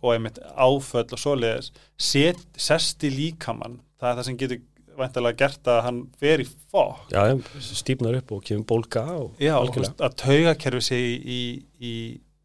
[0.00, 1.70] og einmitt áföll og svoleiðis
[2.00, 4.62] set, sest í líkamann það er það sem getur
[5.00, 7.22] væntalega gert að hann fer í fokk Já,
[7.64, 11.40] stífnar upp og kemur bólka og Já, veist, að taugakerfi sig í,
[11.80, 11.92] í,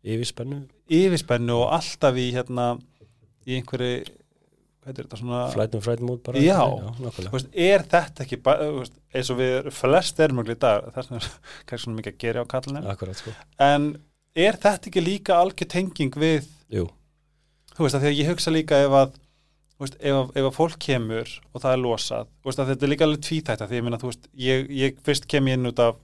[0.05, 2.75] í yfirspennu, yfirspennu og alltaf í hérna
[3.45, 4.74] í einhverju hvað er þetta svona
[5.55, 6.41] flætum flætum út bara?
[6.41, 6.59] Já.
[6.61, 11.21] já veist, er þetta ekki veist, eins og við flest erum í dag þess vegna
[11.21, 11.29] er
[11.69, 12.83] kannski svona mikið að gera á kallinu
[13.19, 13.33] sko,
[13.65, 13.87] en
[14.35, 16.87] er þetta ekki líka algjör tenging við jú,
[17.75, 19.15] þú veist að því að ég hugsa líka ef að
[19.81, 22.29] veist, ef, að- ef að fólk kemur og það er losað,
[22.63, 25.49] að þetta er líka alveg tvíþætt því ég meina þú veist, ég, ég fyrst kem
[25.51, 25.97] ég inn út af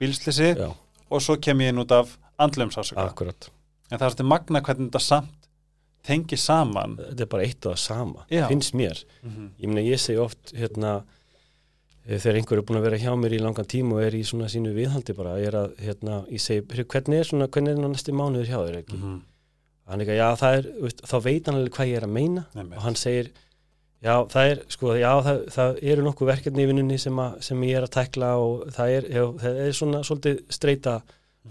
[0.00, 0.68] bílslisi já,
[1.10, 3.04] og svo kem ég inn út af andlumsásöka
[3.92, 5.43] en það er þetta magna hvernig þetta samt
[6.04, 8.46] tengi saman Þetta er bara eitt og það sama, Já.
[8.48, 9.50] finnst mér mm -hmm.
[9.60, 11.02] Ég meina, ég segi oft hérna
[12.06, 14.24] eh, þegar einhver er búin að vera hjá mér í langan tíma og er í
[14.24, 17.80] svona sínu viðhaldi bara, er að, hérna, ég segi, "Heyrðu, hvernig er svona, hvernig er
[17.80, 18.96] nú næsti mánuður hjá þér ekki?
[18.96, 19.22] Mhm.
[19.86, 22.12] Hann er ekki, já, það er, veist, þá veit hann alveg hvað ég er að
[22.12, 23.30] meina og hann segir
[24.04, 27.62] já, það er, sko, já, það, það eru nokkuð verkefni í vinnunni sem, að, sem
[27.62, 31.02] ég er að tekla og það er, já, það er svona svolítið streyta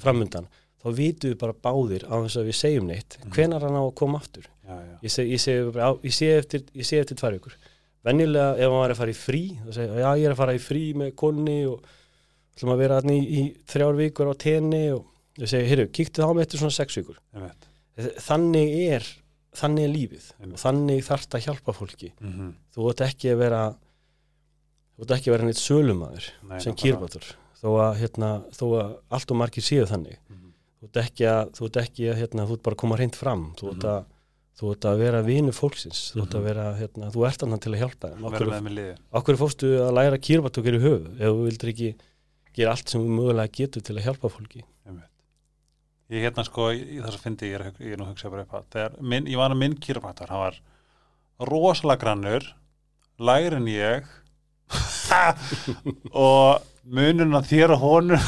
[0.01, 0.47] framundan
[0.84, 3.32] þá vitum við bara báðir á þess að við segjum neitt Mhm.
[3.34, 4.98] hvenar hann á að koma aftur já, já.
[5.04, 5.40] ég sé, ég
[5.80, 7.54] á, ég sé eftir ég sé eftir tvær ykkur
[8.04, 10.54] venjulega ef maður er að fara í frí þá segja, já, ég er að fara
[10.54, 11.84] í frí með konni og
[12.58, 15.06] ætlum að vera í, í þrjár vikur á tenni og
[15.40, 17.70] ég segi, heyrðu, kíktu þá með eftir svona sex vikur Einmitt.
[18.20, 19.08] þannig er
[19.54, 22.54] þannig er lífið og þannig þarf það að hjálpa fólki Mhm.
[22.76, 23.64] þú ert ekki að vera
[24.98, 26.28] þú ert ekki að vera neitt sölumæður
[26.62, 27.26] sem kýrbatur
[27.64, 30.43] þó að, hérna, þó að allt og margir séu þannig Mhm.
[30.84, 33.16] Þú ert ekki að, þú ert ekki að hérna, þú ert bara að koma reynd
[33.16, 33.44] fram.
[33.56, 33.94] Þú ert Mhm.
[33.94, 34.06] að,
[34.60, 36.02] þú ert að vera vinu fólksins.
[36.14, 36.48] Þú ert að Mhm.
[36.50, 38.24] vera, hérna, þú ert annað til að hjálpa þeim.
[38.28, 41.96] Okkur, með með liði okkur fórstu að læra kýrbatur í höfu ef þú vildir ekki
[42.54, 44.64] gera allt sem þú mögulega getur til að hjálpa fólki.
[46.12, 48.52] Ég hérna sko í þess að fyndi ég er, að nú að hugsa bara upp
[48.54, 48.60] á.
[48.70, 50.60] Þegar minn, ég var að minn kýrapaktar hann var
[51.40, 52.44] rosalega grannur
[53.20, 54.06] lægri en ég.
[56.14, 58.20] Og munun að þér og honum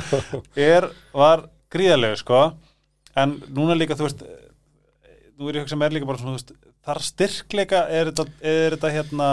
[0.56, 2.40] er, var gríðalegu sko.
[3.18, 4.24] En núna líka þú veist
[5.34, 6.52] nú er ég að hugsa mér líka bara svona veist,
[6.86, 9.28] þar styrkleika er þetta, er þetta hérna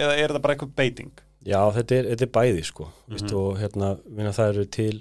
[0.00, 1.12] eða er þetta bara eitthvað beiting?
[1.46, 2.88] Já, þetta er, þetta er bæði sko.
[3.08, 3.34] Mm Mhm.
[3.36, 4.96] og hérna, minna, það eru til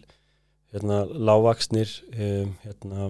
[0.74, 3.10] hérna, lágvaksnir um, hérna,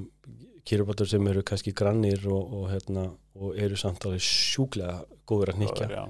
[0.65, 5.59] kýrbatur sem eru kannski grannir og, og, hérna, og eru samt alveg sjúklega góður að
[5.59, 6.03] nikja já,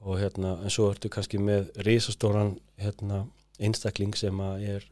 [0.00, 3.26] og hérna, en svo ertu kannski með risastóran hérna,
[3.60, 4.86] einstakling sem að er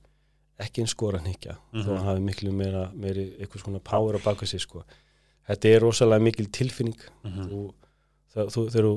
[0.59, 1.83] ekki eins góður að nikja Mhm.
[1.85, 4.83] þó að hann hafi miklu meira, meiri eitthvað svona power á baka sig sko.
[5.49, 7.49] Þetta er rosalega mikil tilfinning Mhm.
[7.49, 7.73] þú,
[8.35, 8.89] það, þú, þegar,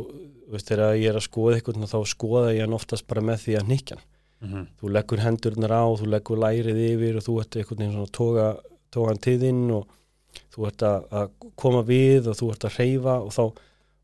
[0.51, 3.59] veist, þegar ég er að skoða eitthvað þá skoða ég hann oftast bara með því
[3.59, 4.05] að nikja hann.
[4.41, 4.67] Mhm.
[4.81, 8.59] þú leggur hendurnar á, þú leggur lærið yfir og þú ert veginn svona toga,
[8.91, 9.87] toga hann til þinn og
[10.51, 13.53] þú ert að, að koma við og þú ert að reyfa og þá,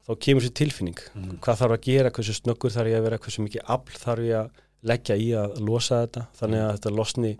[0.07, 1.39] þá kemur sér tilfinning Mhm.
[1.41, 4.35] hvað þarf að gera, hversu snöggur þarf ég að vera hversu mikið afl þarf ég
[4.45, 4.49] að
[4.83, 7.37] leggja í að losa þetta þannig að þetta losni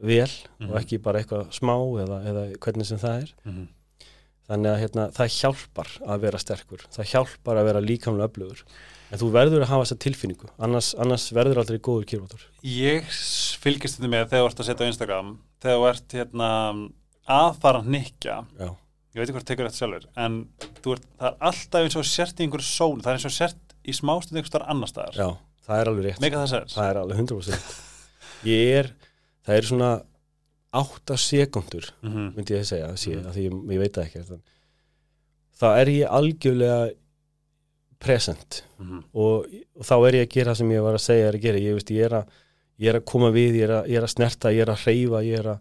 [0.00, 0.30] vel
[0.60, 0.70] Mhm.
[0.70, 3.34] og ekki bara eitthvað smá eða, eða hvernig sem það er.
[3.44, 3.68] Mhm.
[4.50, 8.62] þannig að hérna, það hjálpar að vera sterkur það hjálpar að vera líkamlega öflugur.
[9.12, 12.42] En þú verður að hafa þessa tilfinningu annars, annars verður aldrei góður kýrvóttur.
[12.64, 13.04] Ég
[13.62, 16.48] fylgist þetta með þegar þú ert að setja á Instagram þegar þú ert hérna
[17.30, 18.36] aðfara hnykkja.
[18.58, 18.68] Já,
[19.14, 22.40] ég veit ekki hvort tekur þetta sjálfur en ert, það er alltaf eins og sért
[22.40, 25.14] í einhverju sól það er eins og sért í smástund einhver starf annar staðar.
[25.14, 25.28] Já,
[25.66, 28.92] það er alveg rétt mega það sér það er alveg 100% ég er,
[29.46, 29.90] það er svona
[30.80, 32.32] 8 sekundur mm -hmm.
[32.36, 33.26] myndi ég að segja, sé, Mhm.
[33.26, 33.32] mm.
[33.34, 34.42] því ég, ég veit það ekki þann.
[35.60, 36.90] það er ég algjörlega
[38.00, 38.62] present
[39.12, 39.46] og,
[39.76, 41.58] og þá er ég að gera það sem ég var að segja er að gera,
[41.58, 42.24] ég, veist, ég, er, að,
[42.78, 44.82] ég er að koma við, ég er að, ég er að snerta ég er að
[44.84, 45.58] hreyfa, ég er að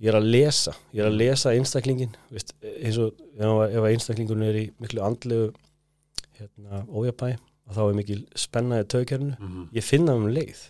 [0.00, 4.54] ég er að lesa, ég er að lesa einstaklingin veist, eins og ef, einstaklingun er
[4.56, 5.50] í miklu andlegu
[6.38, 7.36] hérna, ójabæ
[7.70, 9.68] og þá er mikil spennaði tögkerfinu Mm -hmm.
[9.78, 10.64] ég finna um leið.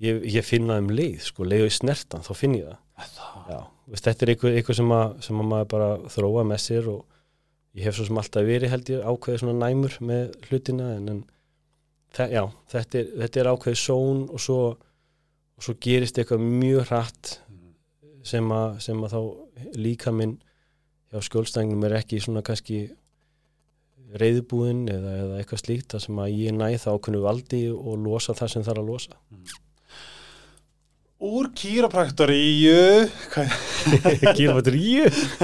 [0.00, 2.78] Ég, ég finna um leið, sko, leið og snertan þá finn ég það.
[3.48, 7.04] Það veist, þetta er eitthvað, sem, að, sem að maður bara þróa með sér og
[7.74, 11.20] ég hef svo sem alltaf verið held ég ákveðið svona næmur með hlutina en, en
[12.16, 14.60] þe já, þetta er, þetta er ákveðið són og svo,
[15.56, 17.34] og svo gerist eitthvað mjög hratt
[18.26, 19.20] sem að, sem að þá
[19.80, 20.38] líka minn
[21.10, 22.84] hjá skjólstæðingum er ekki svona kannski
[24.18, 28.34] reyðbúinn eða, eða eitthvað slíkt þar sem að ég næ það ákveðinu valdi og losa
[28.38, 29.18] það sem þarf að losa.
[31.20, 33.06] Úr kýrapraktoríu.
[34.40, 34.46] Í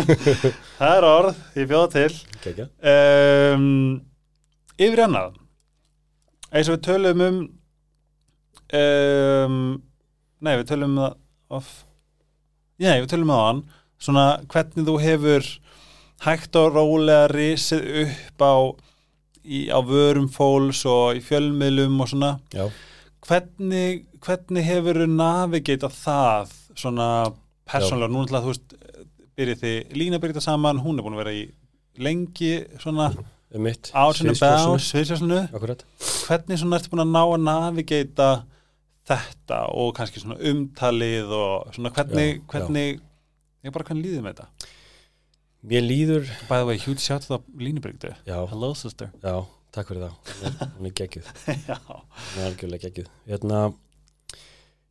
[0.78, 2.20] það er orð, ég bjóða til.
[2.44, 3.66] Kekja um,
[4.76, 5.36] Yfir annað.
[6.52, 7.38] Eins og við tölum um
[8.76, 9.58] um
[10.42, 11.14] Nei, við tölum um það
[11.56, 11.68] of,
[12.82, 13.62] Nei, við tölum um það
[14.06, 15.46] svona hvernig þú hefur
[16.24, 18.54] hægt og rólega risið upp á
[19.44, 22.32] í, á vörum fólks og í fjölmiðlum og svona.
[22.54, 22.66] Já,
[23.26, 27.08] hvernig, hvernig hefur navigata það svona
[27.66, 28.76] persónlega, nú ætla að þú veist
[29.36, 31.46] byrjið þið, Lína byrjið það saman hún er búin að vera í
[32.02, 33.10] lengi svona
[34.40, 35.84] bá, sviðsjósunu Akkurat.
[36.26, 38.30] Hvernig svona ertu búin að ná að navigata
[39.06, 42.48] þetta og kannski svona umtalið og svona hvernig, Já, já.
[42.52, 42.98] hvernig
[43.66, 44.72] ég bara hvernig líðið með þetta
[45.66, 49.08] Mér líður by the way, huge shout to það Línu byrjið Já, hello sister.
[49.24, 49.34] Já,
[49.74, 50.14] takk fyrir það.
[50.76, 51.28] Hún er,
[51.70, 53.08] já, hún er algjörlega geggjuð.
[53.26, 53.62] Hérna,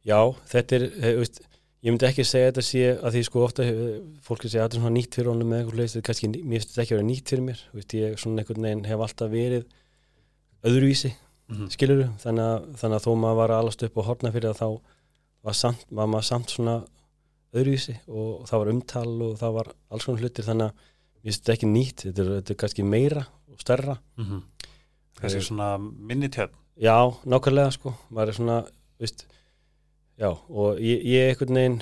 [0.05, 0.19] já,
[0.51, 1.39] þetta er eh, veist,
[1.85, 3.79] ég myndi ekki segja þetta sé að því sko ofta eh,
[4.25, 6.31] fólki segja að þetta er svona nýtt fyrir honum með eitthvað leist, þetta er kannski,
[6.43, 7.63] mér finnst þetta ekki að vera nýtt fyrir mér.
[7.77, 9.65] Veist, ég svona einhvern veginn hef alltaf verið
[10.65, 11.13] öðruvísi,
[11.45, 11.67] Mhm.
[11.69, 14.61] skilur þannig að, þannig að þó maður var að alast upp og horna fyrir það
[14.63, 14.69] þá
[15.45, 16.73] var, samt, var maður samt svona
[17.55, 20.91] öðruvísi og það var umtal og það var alls konar hlutir þannig að
[21.25, 23.97] finnst þetta ekki nýtt þetta er, þetta er kannski meira og stærra.
[24.19, 24.43] Mm
[25.15, 27.93] kannski svona minni tjöld Já, nákvæmlega sko.
[28.11, 28.55] Maður er svona,
[28.99, 29.21] veist
[30.19, 31.77] já, og ég, ég einhvern veginn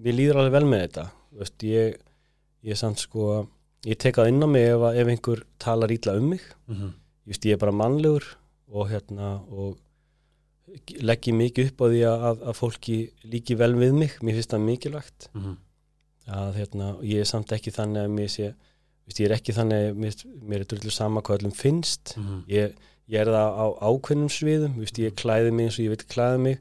[0.00, 1.04] mér líður alveg vel með þetta
[1.40, 1.98] veist, ég,
[2.66, 3.26] ég samt sko
[3.86, 6.92] ég tek það inn á mig ef, ef einhver talar ítla um mig, mm -hmm.
[7.26, 8.24] ég veist, ég er bara mannlegur
[8.68, 9.78] og hérna og
[11.02, 14.66] leggi mikið upp á því að, að fólki líki vel við mig mér finnst það
[14.68, 15.56] mikilvægt Mhm.
[16.30, 18.54] að hérna, ég er samt ekki þannig að mér sé,
[19.10, 20.14] ég er ekki þannig að mér,
[20.46, 22.44] mér er drullu sama hvað öllum finnst Mhm.
[22.48, 22.74] ég,
[23.10, 26.40] ég er það á ákveðnum sviðum veist, ég klæði mig eins og ég vil klæði
[26.40, 26.58] mig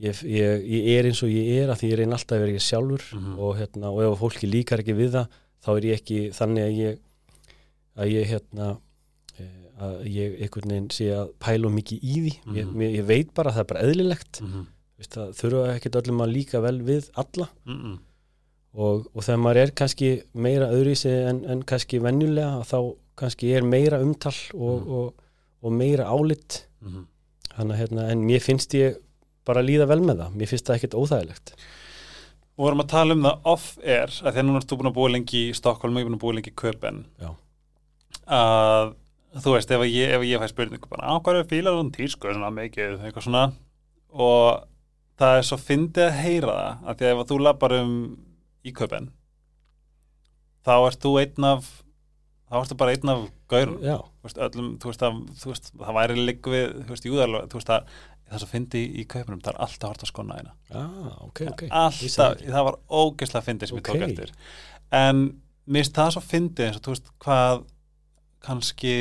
[0.00, 2.56] ég, ég, ég er eins og ég er að því ég reyna alltaf að vera
[2.56, 3.38] ég sjálfur Mhm.
[3.38, 5.28] og, hérna, og ef fólki líkar ekki við það
[5.62, 6.98] þá er ég ekki þannig að ég
[8.00, 8.78] að ég hérna
[9.80, 12.76] að ég einhvern veginn sé að pæla of mikið í því ég, Mhm.
[12.76, 14.66] mér, ég veit bara að það er bara eðlilegt Mhm.
[14.98, 17.98] veist, það þurfa ekkert öllum að líka vel við alla Mhm.
[18.74, 23.62] og, og þegar maður er kannski meira öðruvísi en, en kannski venjulega þá kannski er
[23.62, 24.90] meira umtal og, Mm.
[24.92, 25.14] og,
[25.62, 27.06] og meira álit Mhm.
[27.50, 28.96] Þannig, að, hérna, en mér finnst ég
[29.44, 31.52] bara að líða vel með það mér finnst það ekkert óþægilegt
[32.58, 35.54] og vorum að tala um það off-air að núna ertu búin að búa lengi í
[35.56, 37.04] Stokkólm og ég er búin að búa lengi í Köpen
[38.28, 38.94] að
[39.36, 42.32] þú veist, ef ég, ef ég fæ spurningu bara, á hvað er fílar hún tísku?
[42.32, 43.44] Svona mikið, eitthvað svona.
[44.10, 44.66] Og
[45.20, 47.94] það er svo fyndið að heyra það að því að ef þú lappar um
[48.66, 49.10] í Köpen
[50.66, 51.68] þá ert þú einn af
[52.50, 53.76] þá ertu bara einn af gaurum
[54.24, 57.60] veist, öllum, þú veist, að, þú veist það væri ligg við, þú veist, júðarlega þú
[57.60, 57.92] veist að
[58.30, 60.52] það sem fyndi í kaupunum það er alltaf hort að skona hérna.
[60.70, 61.62] Ah, ok, ok.
[61.66, 64.32] Ég alltaf, það var ógeðslega fyndið sem ég tók eftir.
[64.94, 65.22] En
[65.66, 67.64] mér finnst það svo fyndið eins og þú veist hvað
[68.44, 68.94] kannski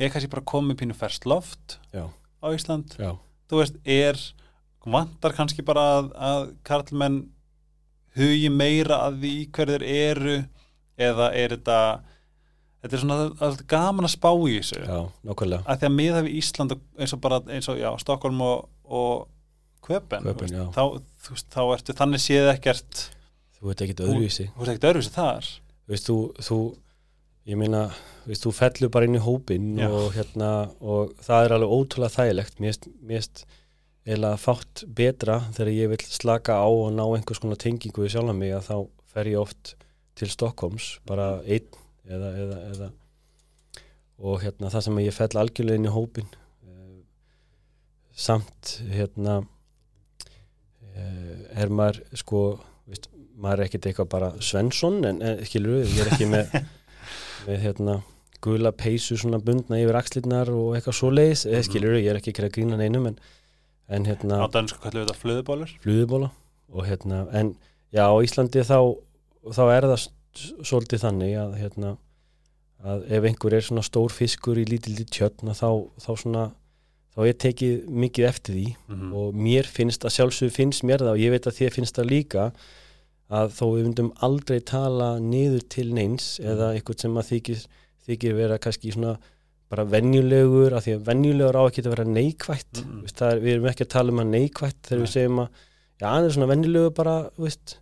[0.00, 2.06] ég kannski bara komið pínu ferst loft Já.
[2.40, 2.94] á Ísland.
[3.00, 3.16] Já,
[3.50, 4.20] þú veist, er
[4.86, 7.20] vantar kannski bara að, að karlmenn
[8.16, 10.38] hugi meira að því hverður eru
[11.00, 11.80] eða er þetta
[12.80, 14.80] þetta er svona alltaf gaman að spá í þessu.
[14.80, 15.64] Já, nákvæmlega.
[15.66, 19.28] Að því að miða við Ísland eins og bara eins og já, Stokkólm og, og
[19.84, 20.36] köpen, já.
[20.40, 20.84] veist, þá,
[21.24, 23.02] þú veist, þá ertu þannig séð ekkert
[23.58, 24.46] þú veit ekki öðruvísi.
[24.54, 25.50] þú veist ekkert öðruvísi þar.
[25.90, 26.58] Veist þú, þú
[27.48, 27.86] ég meina,
[28.28, 29.88] veist þú fellur bara inn í hópin Já.
[29.88, 33.44] og hérna og það er alveg ótrúlega þægilegt mér finnst
[34.10, 38.36] eða fátt betra þegar ég vil slaka á og ná einhvers konar tengingu við sjálfa
[38.36, 38.76] mig að þá
[39.12, 39.74] fer ég oft
[40.18, 41.68] til Stokkóms bara einn
[42.08, 42.90] eða, eða, eða
[44.20, 46.28] og hérna það sem ég fell algjörlega inn í hópin
[46.68, 46.98] eh,
[48.12, 49.40] samt hérna
[50.92, 52.42] eh, er maður sko
[52.88, 53.08] veist,
[53.40, 56.52] maður er ekkert eitthvað bara Svensson en, en skilur við, ég er ekki með
[57.46, 58.00] með hérna
[58.44, 62.32] gula peysu svona bundna yfir axlirnar og eitthvað svoleiðis, eða skilur við, ég er ekki
[62.32, 63.18] að gera grína neinum en,
[63.92, 66.30] en hérna á dansku kallum við þetta flöðubólur flúðubóla
[66.70, 67.52] og hérna, en
[67.92, 68.78] já, á Íslandi þá,
[69.50, 70.06] þá er það
[70.64, 71.96] svolítið þannig að hérna
[72.80, 76.44] að ef einhver er svona stór fiskur í lítildi tjötna þá, þá svona
[77.10, 78.66] þá er tekið mikið eftir því.
[78.88, 79.10] Mhm.
[79.12, 82.12] og mér finnst að sjálfsögur finnst mér það og ég veit að þér finnst það
[82.14, 82.52] líka
[83.30, 87.60] að þó við myndum aldrei tala niður til neins eða eitthvað sem að þykir,
[88.08, 89.12] þykir vera kannski svona
[89.70, 93.04] bara venjulegur af því að venjulegur á ekki að vera neikvætt mm.
[93.06, 95.04] er, við erum ekki að tala um að neikvætt þegar Nei.
[95.06, 95.48] við segjum að
[96.00, 97.76] já, hann er svona venjulegur bara veist,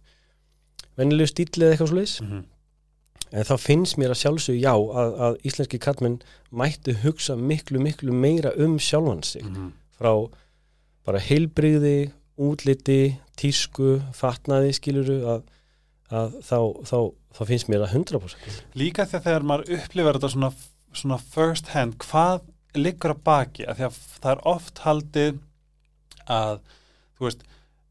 [1.01, 2.45] venjulegur stíl eða eitthvað svo leis Mhm.
[3.33, 6.21] en þá finnst mér að sjálfsög já að, að íslenski kallmenn
[6.53, 9.73] mættu hugsa miklu miklu meira um sjálfan sig Mhm.
[9.99, 10.13] frá
[11.07, 15.43] bara heilbrigði, útliti, tísku, fatnaði skiluru að,
[16.11, 16.59] að þá,
[16.91, 16.99] þá,
[17.39, 20.53] þá finnst mér að 100% líka að þegar maður upplifir þetta svona,
[20.93, 22.41] svona first hand, hvað
[22.79, 25.39] liggur að baki, að því að það er oft haldið
[26.29, 26.59] að
[27.19, 27.47] þú veist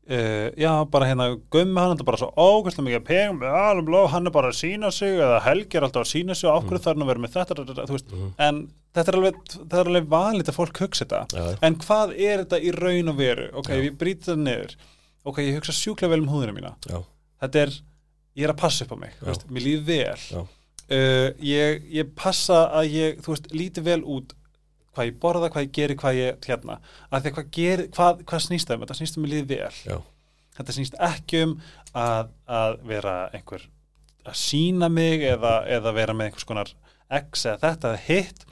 [0.08, 4.36] uh, já, bara hérna, gummi hann er bara svo ógæslega mikið pegum, alveg hann er
[4.36, 6.90] bara að sína sig, eða Helgi er alltaf að sína sig og ákveður mm.
[6.92, 8.30] hann að vera með þetta, þetta, veist Mhm.
[8.48, 8.62] en
[8.98, 12.46] þetta er alveg, það er alveg vanlít að fólk hugsa þetta, já, en hvað er
[12.46, 13.84] þetta í raun og veru, ok, Já.
[13.84, 14.78] ég brýti það niður
[15.28, 16.74] ok, ég hugsa sjúklega vel um húðina mína.
[16.88, 17.02] Já,
[17.44, 17.78] þetta er,
[18.40, 20.44] ég er að passa upp á mig veist, mér líður vel.
[20.88, 24.36] Uh, ég, ég passa að ég þú veist, líti vel út
[24.98, 26.80] hvað ég borða, hvað ég geri, hvað ég hérna,
[27.12, 29.48] að því að hvað, geri, hvað, hvað snýst það um, þetta snýst um að líði
[29.52, 29.82] vel.
[29.86, 29.98] Já.
[30.58, 31.56] þetta snýst ekki um
[31.94, 33.68] að, að vera einhver
[34.28, 36.74] að sína mig eða, eða vera með einhvers konar
[37.14, 38.46] x eða þetta eða hitt.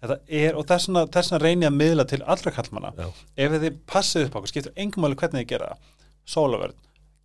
[0.00, 3.08] Er, og þess vegna, þess vegna reyni ég að miðla til allra kallmanna já,
[3.44, 5.88] ef þið passið upp á okkur, skiptur engum máli hvernig þið gera það
[6.30, 6.76] sólavörn,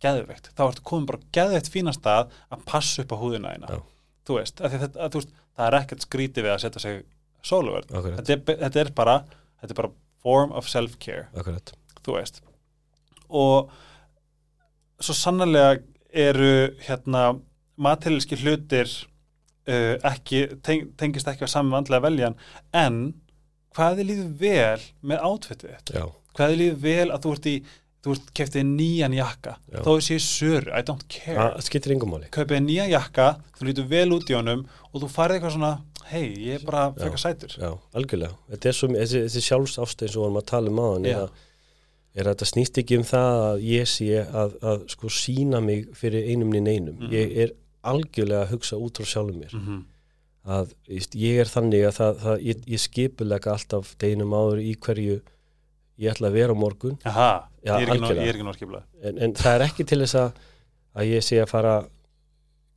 [0.02, 0.50] geðveikt.
[0.58, 3.80] Þá ertu komin bara geðveikt fína stað að passa upp á húðina þína.
[4.26, 7.02] Þú veist, að þetta, að, þú veist, það er ekkert skrítið við að setja sig
[7.46, 9.20] sólavörn þetta, þetta er bara
[9.60, 9.92] þetta er bara
[10.26, 11.28] form of self-care.
[11.38, 11.72] Akkurat.
[12.02, 12.40] Þú veist.
[13.26, 13.70] Og
[15.02, 15.80] svo sannarlega
[16.16, 17.36] eru hérna
[17.76, 18.88] matilíski hlutir
[19.68, 22.38] uh, ekki, teng, tengist ekki á saman vandlega veljan
[22.74, 23.00] en
[23.76, 25.92] hvað þið líður vel með átfittið þitt.
[25.98, 26.06] Já,
[26.38, 27.56] hvað þið líður vel að þú ert í
[28.06, 29.80] þú ert keftið nýjan jakka Já.
[29.82, 33.28] þó þessi söru, I don't care það skiptir engum máli kaupið nýjan jakka,
[33.58, 35.72] þú lítur vel út í honum og þú farið eitthvað svona
[36.06, 40.16] hei, ég er bara frekar sætur já, algjörlega, þetta er svo, þessi, þessi sjálfsást eins
[40.16, 41.20] og vorum að tala um aðan er Já.
[41.26, 41.44] að
[42.16, 45.90] er að þetta snýst ekki um það að ég sé að, að sko sína mig
[45.98, 47.10] fyrir einum niður einum, Mhm.
[47.12, 47.50] ég er
[47.84, 49.82] algjörlega að hugsa út frá sjálfum mér mm -hmm.
[50.46, 54.72] að veist, ég er þannig að það, það, ég, ég skipulega alltaf deginum áður í
[54.78, 55.20] hverju
[55.98, 57.28] ég ætla að vera á morgun Aha,
[57.64, 58.22] Já, ég er algjörlega.
[58.22, 60.40] ég er ekki norskipla en, en það er ekki til þess að,
[60.96, 61.88] að ég sé að fara að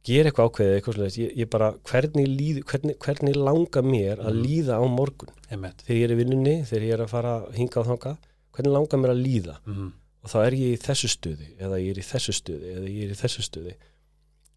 [0.09, 1.17] gera eitthvað ákveðið eitthvað svoleiðis.
[1.20, 4.43] ég, ég bara, hvernig, líð, hvernig, hvernig langa mér að Mhm.
[4.45, 5.84] líða á morgun Einmitt.
[5.86, 8.17] þegar ég er í vinnunni, þegar ég er að fara hinga á þanga,
[8.55, 11.91] hvernig langar mér að líða Mm og þá er ég í þessu stuði eða ég
[11.95, 13.74] er í þessu stuði eða ég er í þessu stuði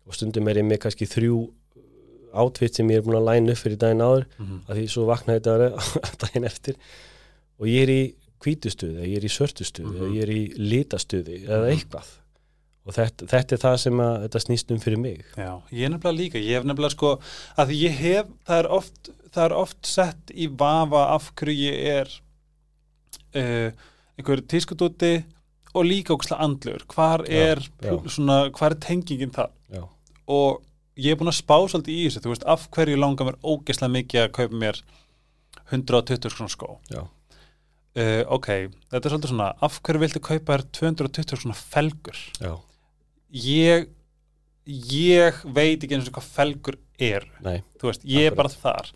[0.06, 1.36] og stundum er ég með kannski þrjú
[2.34, 4.58] átvitt sem ég er búin að læna upp fyrir daginn áður -hmm.
[4.66, 6.74] að því svo vaknaði þetta daginn eftir
[7.60, 10.03] og ég er í hvítustuði, eða ég er í svörtustuði Mhm.
[10.03, 11.72] eða ég er í litastuði eða Mhm.
[11.76, 12.11] eitthvað.
[12.84, 15.24] Og þetta, þetta er það sem að þetta snýst um fyrir mig.
[15.36, 17.20] Já, ég er nefnilega líka, ég hef nefnilega sko
[17.57, 21.86] að ég hef, það er oft það er oft sett í vafa af hverju ég
[22.03, 22.09] er
[23.34, 23.70] uh,
[24.18, 25.22] einhver tískutúti
[25.74, 27.95] og líka ókslega andlur, hvar Já, er já.
[28.12, 29.49] svona, hvar er tengingin þar?
[29.72, 29.86] Já,
[30.28, 30.61] og
[30.99, 33.95] ég er búin að spá svolítið í þessu, þú veist, af hverju langar mér ógeðslega
[33.97, 34.82] mikið að kaupa mér
[35.72, 36.76] 120 svona skó?
[36.93, 37.07] Já,
[37.97, 38.49] uh, ok,
[38.93, 42.22] þetta er svolítið svona af hverju viltu kaupa þér 220 svona felgur?
[42.43, 42.55] Já,
[43.47, 43.90] ég
[44.66, 47.24] ég veit ekki eins og hvað felgur er.
[47.43, 48.93] Nei, þú veist, ég er bara þar.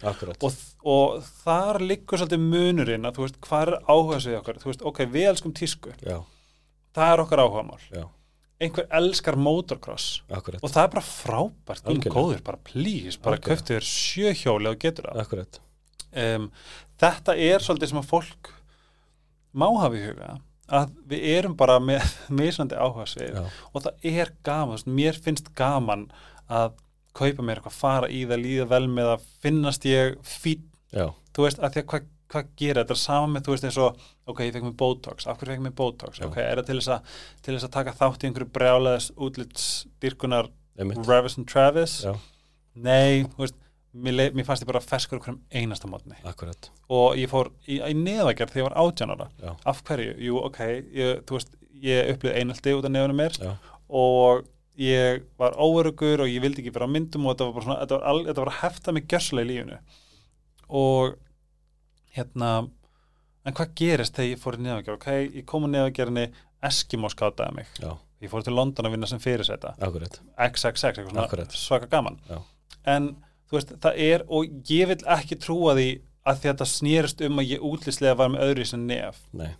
[0.46, 4.60] Og, og þar liggur svolítið munurinn að þú veist, hvað er áhuga sig okkar?
[4.62, 6.20] Þú veist, ok, við elskum tísku, Já,
[6.94, 7.80] það er okkar áhugamál.
[7.90, 8.04] Já,
[8.62, 12.14] einhver elskar motocross akkurat, og það er bara frábært, minn Algjörlega.
[12.14, 13.50] góður, bara please bara Algjörlega.
[13.50, 15.24] köftu þér sjöhjóli og getur það.
[15.26, 15.60] Akkurat.
[16.16, 16.46] Um,
[17.02, 18.52] þetta er svolítið sem að fólk
[19.56, 20.32] má hafa í huga
[20.66, 22.02] að við erum bara með
[22.40, 26.08] misnandi já, og það er gaman, mér finnst gaman
[26.50, 26.74] að
[27.16, 31.46] kaupa mér eitthvað, fara í það, líða vel með að finnast ég fín, já, þú
[31.46, 32.94] veist, að því að hvað hva gera, þetta?
[32.94, 35.64] Er sama með, þú veist, eins og ok, ég fekk mér Botox, af hverju fekk
[35.66, 36.20] mér Botox?
[36.20, 36.26] Já.
[36.28, 40.50] ok, er það til þess, að, til þess að taka þátt í einhverju brjálæðis útlitsdyrkunar
[41.06, 41.94] Travis and Travis?
[42.02, 42.12] Já,
[42.74, 43.58] nei, þú veist,
[44.02, 47.78] mér, mér fannst ég bara ferskur okkur um einasta mótni akkurat, og ég fór í,
[47.80, 52.12] í neðagerð þegar ég var átjánara já, af hverju, jú, ok ég, þú veist, ég
[52.14, 53.36] upplýði einaldi út af nefnum mér.
[53.40, 53.52] Já,
[53.88, 54.46] og
[54.80, 57.78] ég var óörugur og ég vildi ekki vera á myndum og þetta var bara svona,
[57.84, 59.78] þetta var, al, þetta var að hefta mig gjörslega í lífinu.
[60.80, 61.14] Og
[62.16, 62.50] hérna
[63.46, 66.26] en hvað gerist þegar ég fór í neðagerð ok, ég kom á neðagerðinni
[66.66, 67.90] Eskimo skátaði mig, já,
[68.24, 71.52] ég fór til London að vinna sem fyrirsæta XXX, eitthvað svona Akkurat.
[71.52, 72.16] svaka gaman.
[72.30, 72.40] Já.
[72.96, 73.10] en
[73.46, 77.40] þú veist, það er og ég vil ekki trúa því að að þetta snýrist um
[77.40, 79.20] að ég útlýslega var með öðru sem nef.
[79.36, 79.52] Nei,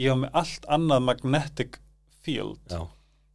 [0.00, 1.78] ég var með allt annað magnetic
[2.24, 2.62] field.
[2.70, 2.82] Já,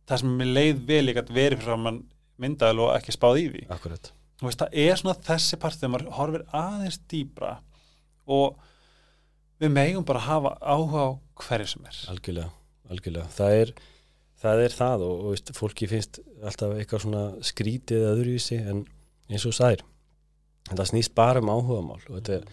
[0.09, 2.01] það sem mér leið vel ég gæti verið fyrir mann
[2.43, 3.63] myndaðal og ekki spáð í því.
[3.73, 7.53] Akkurat, þú veist, það er svona þessi part þegar maður horfir aðeins dýbra
[8.33, 8.59] og
[9.63, 11.09] við megum bara hafa áhuga á
[11.45, 12.01] hverju sem er.
[12.11, 12.49] Algjörlega,
[12.91, 13.73] algjörlega, það er,
[14.43, 18.83] það er það og, og veist, fólki finnst alltaf eitthvað svona skrítið öðruvísi en
[19.29, 19.83] eins og þú sagðir,
[20.71, 22.43] þetta snýst bara um áhugamál og þetta er,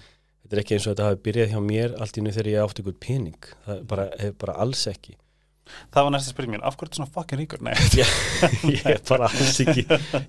[0.44, 2.62] þetta er ekki eins og þetta hafi byrjað hjá mér allt í nú þegar ég
[2.68, 5.16] átti ykkur pening, það er bara, er bara alls ekki.
[5.94, 7.60] Það var næsta spurning mín, af hverju er þetta svona fucking ríkur?
[7.62, 7.74] Nei,
[8.74, 9.84] ég er bara alls ekki.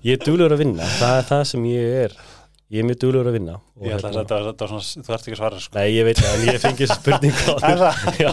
[0.06, 2.14] Ég er duglur að vinna, það er það sem ég er.
[2.72, 5.04] Ég er mjög duglur að vinna ég ætla að hérna- þetta var, þetta var svona,
[5.08, 5.74] þú ert ekki að svara sko.
[5.76, 7.82] Nei, ég veit það, en ég fengi þessu spurning á Er?
[8.22, 8.32] Já,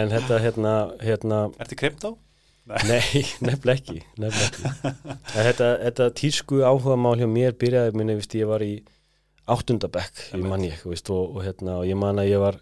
[0.00, 2.12] en þetta hérna, hérna Ertu kryptó?
[2.66, 4.94] Nei, nefnilega ekki, nefnilega ekki.
[5.36, 8.72] Þetta, þetta tísku áhuga mál hjá mér byrjaði minni, víst, ég var í
[9.46, 12.58] áttundabekk, ég man ég, víst, og, og, hérna, og ég man að ég var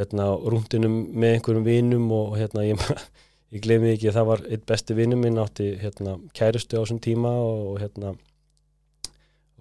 [0.00, 2.82] hérna rúndinum með einhverjum vinum og hérna ég,
[3.54, 6.98] ég gleymi ekki að það var eitt besti vinum minn átti hérna kærustu á þessum
[7.04, 8.14] tíma og, og hérna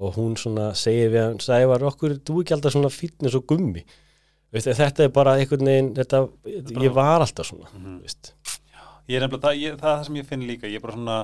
[0.02, 0.34] og hún
[0.74, 3.86] segir við hann, sagði var okkur, þú ekki alltaf svona fitness og gummi
[4.52, 6.26] Veist, þetta er bara einhvern veginn, þetta,
[6.84, 8.02] ég var alltaf svona, Mhm.
[8.04, 8.34] veist,
[9.12, 10.96] Ég er nefnilega, það, ég, það er það sem ég finn líka ég er bara
[10.98, 11.18] svona,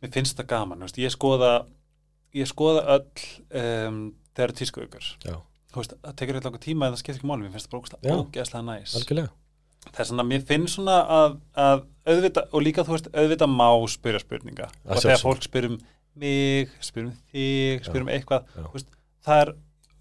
[0.00, 1.52] mér finnst það gaman veist, ég skoða
[2.40, 3.26] ég skoða öll
[3.60, 4.00] um,
[4.38, 4.84] þegar tísku
[5.26, 5.36] já,
[5.76, 8.00] veist, það tekur eitthvað langur tíma en það skiptir ekki máli mér finnst það bara
[8.00, 8.14] Já.
[8.14, 8.94] ógeðslega- ógeðslega næs.
[9.00, 9.30] Algjörlega.
[9.90, 11.82] það er svona, mér finnst svona að, að
[12.14, 14.70] auðvita, og líka þú veist, auðvita má spyrja spurninga.
[14.86, 15.76] Að og þegar fólk spyr um
[16.20, 18.64] mig spyr um þig, spyr um eitthvað Já.
[18.74, 18.90] veist,
[19.26, 19.52] það er,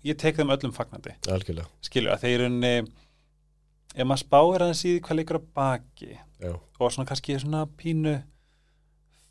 [0.09, 1.15] ég tek þeim öllum fagnandi.
[1.31, 2.73] Algjörlega, skilju, að þeir unni
[3.99, 7.63] ef maður spáir aðeins í því hvað leikur að baki já, og svona kannski svona
[7.79, 8.15] pínu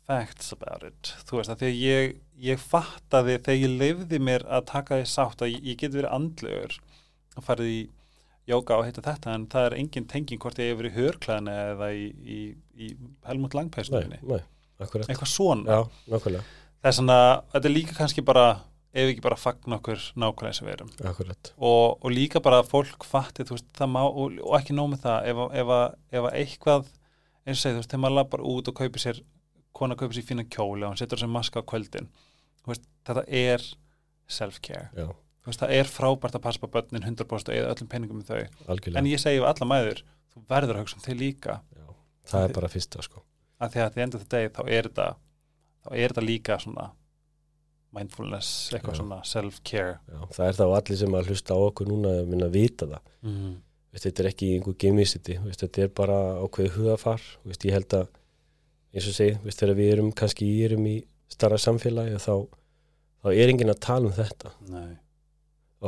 [0.09, 2.17] facts about it þú veist að því að ég,
[2.49, 6.15] ég fattaði þegar ég lifði mér að taka því sátt að ég, ég get verið
[6.17, 6.77] andlegur
[7.37, 7.81] og farið í
[8.49, 11.57] jóka og heita þetta en það er engin tenging hvort ég hef verið í hörklæðinu
[11.73, 12.39] eða í, í,
[12.73, 12.87] í
[13.27, 14.21] Helmut Langpæstunni
[14.79, 15.81] eitthvað svona.
[16.79, 17.17] Er svona,
[17.51, 18.45] þetta er líka kannski bara
[18.89, 20.93] ef ekki bara fagn okkur nákvæmlega og við erum.
[21.57, 25.29] Og, og líka bara að fólk fatti veist, má, og, og ekki nóg með það
[25.31, 25.73] ef, ef,
[26.15, 26.89] ef að eitthvað
[27.45, 29.21] eins og segið, þú veist, þegar maður lappar út og kaupir sér
[29.77, 32.09] kona kaupir sér fína kjóli og hann setur sér maska á kvöldin
[32.69, 33.65] veist, þetta er
[34.29, 35.09] self-care.
[35.49, 38.65] Það er frábært að passa på börnin 100% eða öllum peningum með þau.
[38.73, 41.55] Algjörlega, en ég segi við alla mæður, þú verður að hugsa um þig líka.
[41.73, 41.87] Já,
[42.29, 43.23] það er bara fyrsta, sko,
[43.57, 45.07] að því að því endur þetta deg þá er þetta
[45.79, 46.85] þá er þetta líka svona
[47.95, 48.99] mindfulness, eitthvað Já.
[49.01, 49.97] svona self-care
[50.35, 53.13] það er þá allir sem að hlusta á okkur núna að minna að vita það,
[53.25, 53.55] mm.
[53.93, 57.97] veist, þetta er ekki einhver gemisiti, veist, þetta er bara ákveðið hugafar, veist, ég held
[57.97, 58.11] að
[58.93, 62.35] eins og segi, veist, þegar við erum kannski erum í starra samfélagi þá,
[63.23, 64.93] þá er enginn að tala um þetta Nei.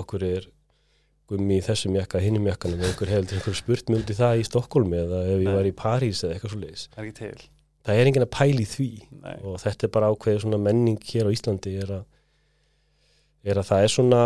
[0.02, 0.49] okkur er
[1.32, 5.43] í þessum jakka, hinnum jakkanum einhver heldur einhver spurt myndi það í Stokkólmi eða ef
[5.45, 8.26] ég var í París eða eitthvað svo leiðis það er ekki til það er enginn
[8.28, 8.90] að pæli því
[9.22, 9.36] Nei.
[9.44, 12.04] og þetta er bara ákveðið svona menning hér á Íslandi er að,
[13.44, 14.22] er að það er svona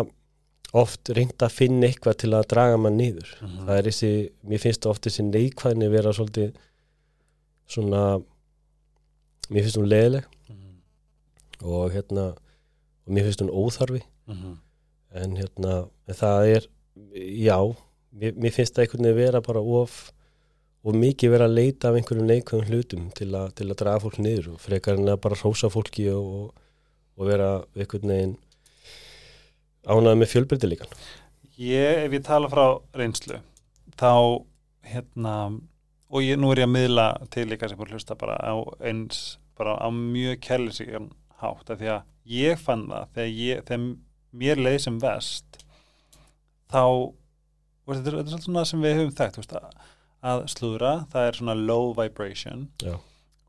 [0.76, 3.66] oft reynd að finna eitthvað til að draga mann niður Mhm.
[3.68, 4.12] það er þessi,
[4.43, 6.53] mér finnst oft þessi neikvæðni vera svolítið
[7.68, 8.01] svona
[9.49, 10.76] mér finnst hún leðileg Mhm.
[11.64, 12.26] og hérna
[13.06, 14.58] og mér finnst hún óþarfi Mhm.
[15.14, 16.68] en hérna en það er,
[17.16, 17.76] já
[18.14, 20.12] mér, mér finnst það einhvern veginn vera bara of
[20.86, 24.19] og mikið vera að leita af einhverjum neikvæðum hlutum til, a, til að draga fólk
[24.21, 26.51] niður og frekar en að bara hrósa fólki og,
[27.17, 28.36] og, vera einhvern veginn
[29.86, 30.97] ánæði með fjölbreytilíkan
[31.55, 32.65] Ég, ef ég tala frá
[32.97, 33.39] reynslu
[33.97, 34.11] þá
[34.86, 35.36] hérna
[36.11, 38.53] og ég, nú er ég að miðla til líka sem búin hlusta bara á
[38.86, 41.09] eins bara á mjög kærleysigan
[41.41, 42.01] hátt af því að
[42.36, 43.86] ég fann það þegar, ég, þegar
[44.36, 45.61] mér leið sem vest
[46.69, 46.83] þá
[47.86, 49.91] þetta er, þetta er svolítið svona sem við höfum þekkt þú veist, að,
[50.26, 52.67] að slúðra, það er svona low vibration.
[52.82, 52.95] Já.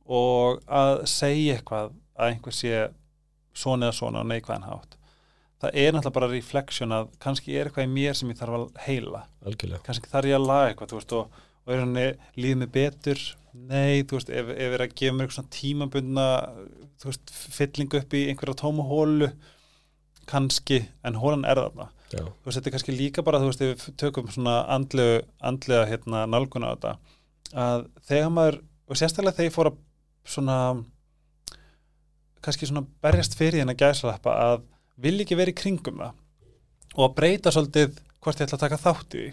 [0.06, 2.84] og að segja eitthvað að einhver sé
[3.56, 4.96] svona eða svona og neikvæðan hátt
[5.62, 8.80] það er náttúrulega bara reflection að kannski er eitthvað í mér sem ég þarf að
[8.86, 9.24] heila.
[9.46, 9.82] Algjörlega.
[9.86, 12.00] Kannski þarf ég að laga eitthvað veist, og, og er hann
[12.36, 13.22] líðið mig betur?
[13.56, 16.26] Nei, þú veist, ef, ef er að gefa mér eitthvað svona tímabundna
[17.56, 19.30] fyllingu upp í einhverja tóma hólu
[20.28, 23.64] kannski, en hólan er þarna Já, þú veist, þetta er kannski líka bara, þú veist,
[23.64, 26.92] ef við tökum svona andlega, andlega hérna, nálguna á þetta,
[27.66, 29.80] að þegar maður, og sérstaklega þegar ég fór að
[30.26, 30.58] svona
[32.46, 34.62] kannski svona berjast fyrir hérna gæsalappa að
[35.02, 36.22] vil ekki vera í kringum það
[36.96, 39.24] og að breyta svolítið hvort ég ætla að taka þátt í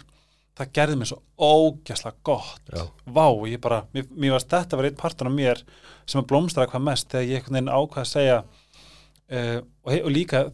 [0.54, 2.68] það gerði mér svo ógæslega gott.
[2.70, 5.62] Já, vá, ég bara, mér, mér varst þetta var einn partur af mér
[6.06, 10.12] sem að blómstra hvað mest þegar ég einhvern veginn ákvað að segja uh, og, og
[10.14, 10.44] líka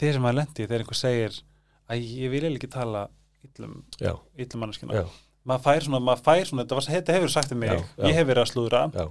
[0.00, 1.38] þeir sem maður lendi, þegar einhver segir
[1.86, 3.06] að ég vil ekki tala
[3.46, 5.06] illum, já, illum manneskina
[5.46, 8.06] maður fær svona, maður fær svona, þetta, var, þetta hefur sagt um mig, Já, já.
[8.10, 8.82] ég hef verið að slúðra.
[8.96, 9.06] Já,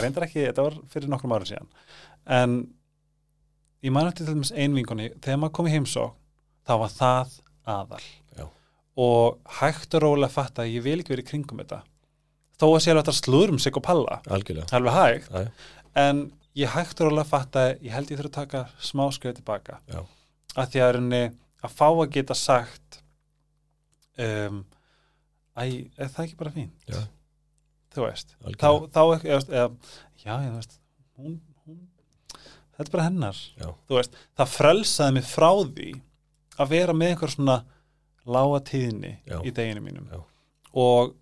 [0.00, 1.72] reyndar ekki, þetta var fyrir nokkrum árum síðan.
[2.38, 2.54] En
[3.84, 6.14] ég man eftir til dæmis einvingunni, þegar maður kom í heimsók
[6.64, 7.34] þá var það
[7.74, 8.04] aðal.
[8.38, 8.46] Já.
[9.04, 11.82] og hægt og rólega fatta að ég vil ekki verið kringum þetta.
[12.60, 14.20] Þó að sé alveg þetta slúðrum sig og palla.
[14.30, 14.68] Algjörlega.
[14.70, 15.70] Það alveg hægt, já.
[16.04, 16.20] en
[16.56, 19.80] ég hægt og rólega fatta að ég held ég þurfa að taka smá skrið tilbaka.
[19.90, 20.00] Já.
[20.54, 21.22] Að því að reyni
[21.64, 23.00] að fá að geta sagt
[24.20, 24.62] um,
[25.56, 25.62] æ,
[25.96, 27.00] er það ekki bara fín Já.
[27.94, 30.78] þú veist þá, algjörlega þá ekki, eða, eða, já, ég veist
[31.18, 31.80] hún, hún,
[32.74, 33.68] þetta er bara hennar Já.
[33.88, 35.90] þú veist, það frelsaði mig frá því
[36.54, 37.58] að vera með einhver svona
[38.24, 39.38] lága tíðni Já.
[39.42, 40.20] í deginu mínum Já.
[40.72, 41.14] og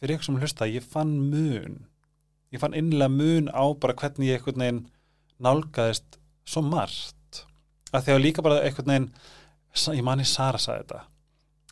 [0.00, 1.80] fyrir ykkur sem hlusta, ég fann mun
[2.50, 4.84] ég fann innlega mun á bara hvernig ég einhvern veginn
[5.40, 6.18] nálgaðist
[6.48, 7.16] svo margt
[7.92, 9.10] að að líka bara einhvern veginn
[9.96, 11.02] ég manni Sara sagði þetta.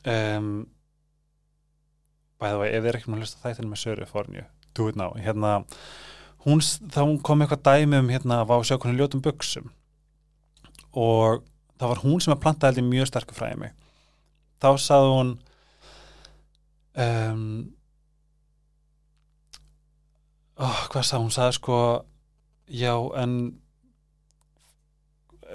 [0.08, 0.52] Um,
[2.38, 4.44] bæða vegi, ef þið er ekki með að hlusta þættinu með Söru Fornju,
[4.78, 5.14] do it now.
[5.18, 5.52] Hérna,
[6.46, 9.72] hún, þá kom eitthvað dæmi um hérna að vá sjá hvernig ljótum buksum
[10.98, 11.42] og
[11.78, 13.74] það var hún sem að planta heldur mjög sterkur fræði mig.
[14.58, 15.32] Þá sagði hún
[16.98, 17.42] um,
[20.58, 21.80] oh, hvað sagði hún sagði sko
[22.68, 23.34] já en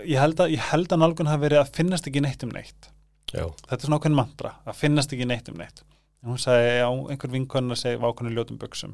[0.09, 2.89] ég held að, ég held að nálgun hafi verið að finnast ekki neitt um neitt.
[3.33, 5.83] Já, þetta er svona ákveðin mantra, að finnast ekki neitt um neitt.
[6.23, 8.93] En hún sagði, já, einhver vinkonna segi vákonni ljótum buksum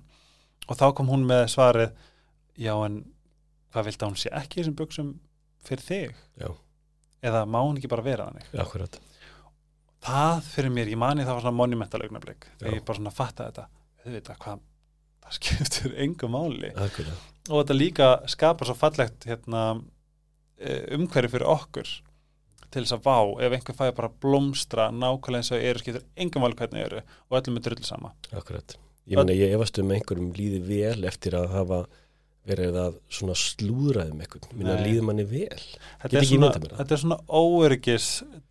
[0.69, 1.91] og þá kom hún með svarið
[2.59, 3.01] já, en
[3.73, 5.11] hvað vildi að hún sé ekki þessum buksum
[5.67, 6.17] fyrir þig?
[6.39, 6.49] Já.
[7.29, 8.49] eða má hún ekki bara vera þannig?
[8.63, 8.99] Akkurat.
[10.05, 13.49] Það fyrir mér, ég mani það var svona monumental augnablik þegar ég bara svona fatta
[13.49, 13.65] þetta.
[14.05, 14.61] Auðvitað, hvað,
[15.25, 16.71] það skiptur engu máli.
[16.71, 17.17] Algjörlega,
[17.49, 19.63] og þetta líka skapar svo fallegt hérna,
[20.97, 21.95] umhverju fyrir okkur
[22.69, 26.45] til þess að vá, ef einhver fæði bara blómstra nákvæmlega eins og eru skiptur engum
[26.45, 28.11] máli hvernig eru og öllum er drull sama.
[28.29, 28.75] Akkurat.
[29.09, 31.79] Ég meina, ég efast um einhverjum líði vel eftir að hafa
[32.49, 34.53] verið að svona slúðraðum einhvern.
[34.57, 35.63] Minna líði manni vel?
[36.03, 36.51] Þetta er, svona,
[36.85, 38.07] er svona óöryggis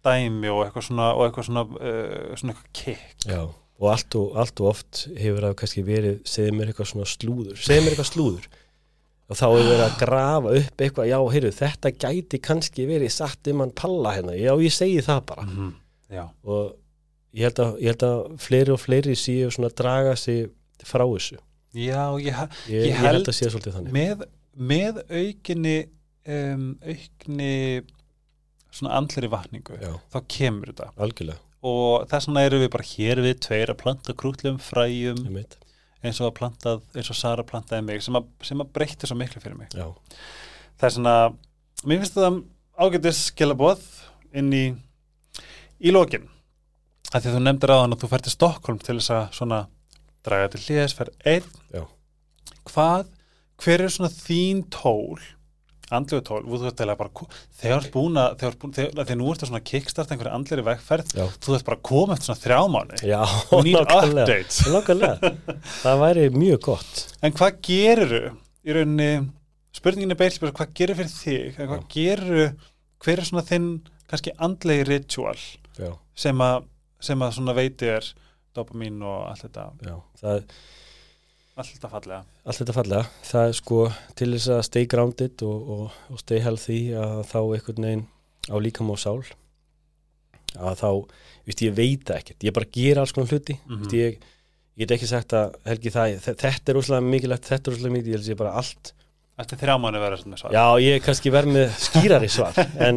[0.06, 3.40] dæmi og eitthvað svona, og eitthvað svona, uh, svona eitthvað kikk Já,
[3.78, 7.60] og allt og, allt og oft hefur það kannski verið, segið mér eitthvað svona slúður
[7.62, 8.48] segið mér eitthvað slúður
[9.28, 13.50] og þá hefur verið að grafa upp eitthvað já, heyrðu, þetta gæti kannski verið satt
[13.52, 15.44] um hann palla hérna, já, ég segi það bara.
[15.48, 15.74] -hmm.
[16.16, 16.76] já, og
[17.36, 20.48] ég held að, ég held að fleiri og fleiri séu svona að draga sig
[20.84, 21.38] frá þessu.
[21.76, 22.32] Já ég,
[22.68, 24.24] ég, Ég held held- með,
[24.56, 25.76] með aukinni
[26.26, 27.82] um, aukni
[28.72, 30.90] svona andleri vatningu Já, þá kemur þetta.
[30.96, 35.20] Algjörlega, og þess vegna erum við bara hér við tveir að planta krútlum fræjum.
[35.26, 35.58] Ég meit
[36.04, 39.16] eins og að plantað, eins og Sara plantaði mig sem að, sem að breytti svo
[39.18, 39.72] miklu fyrir mig.
[39.74, 39.88] Já,
[40.78, 41.14] það er svona,
[41.84, 42.32] mér finnst þetta
[42.78, 43.86] ágætis skilabóð
[44.38, 44.64] inn í
[45.78, 46.26] í lokin.
[47.08, 49.60] Að því að þú nefndir á að þú fær til Stokkólm til þess að svona
[50.26, 51.86] draga til hliðis, fær einn.
[52.68, 53.08] Hvað,
[53.62, 55.22] hver er svona þín tól
[55.94, 57.26] andlegu tól, þú þurft að bara
[57.60, 61.14] þegar þú ert búin að þegar, þú ert nú ertu svona kickstart einhverju andleri vegferð,
[61.16, 64.24] já, þú þurft bara að koma eftir svona þrjá mánu, já you need nákvæmlega.
[64.26, 64.60] updates.
[64.74, 65.32] Nákvæmlega,
[65.80, 67.04] það væri mjög gott.
[67.24, 68.22] En hvað geruru
[68.68, 69.10] í rauninni,
[69.78, 72.48] spurningin er beil hvað gerur fyrir þig, eða hvað geruru
[73.04, 73.68] hver er svona þinn
[74.08, 75.38] kannski andlegi ritual
[76.18, 76.64] sem að,
[77.04, 78.12] sem að svona veiti er
[78.56, 79.70] dopamin og allt þetta?
[79.86, 80.58] Já, það allt
[81.66, 82.20] þetta fallega.
[82.46, 83.78] Allt þetta fallega, það er sko
[84.18, 88.04] til þess að stay grounded og, og, og stay healthy að þá einhvern veginn
[88.48, 89.22] á líkam og sál.
[90.58, 90.90] Að þá,
[91.48, 92.44] víst, ég veit ekkert.
[92.48, 93.58] Ég bara gera alls konar hluti.
[93.66, 93.82] Mhm.
[93.82, 94.20] víst, ég,
[94.78, 97.92] ég get ekki sagt að Helgi það, þe- þetta er úrslega mikilvægt, þetta er úrslega
[97.96, 98.08] mikilvægt.
[98.14, 98.94] Ég held ég bara allt,
[99.38, 100.50] Eftir þrjá mánu verður svona svar.
[100.50, 102.56] Já ég kannski verð með skýrari svar.
[102.88, 102.96] En,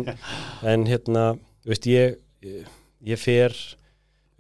[0.65, 1.25] en hérna,
[1.69, 2.65] veist, ég ég,
[3.05, 3.53] ég fer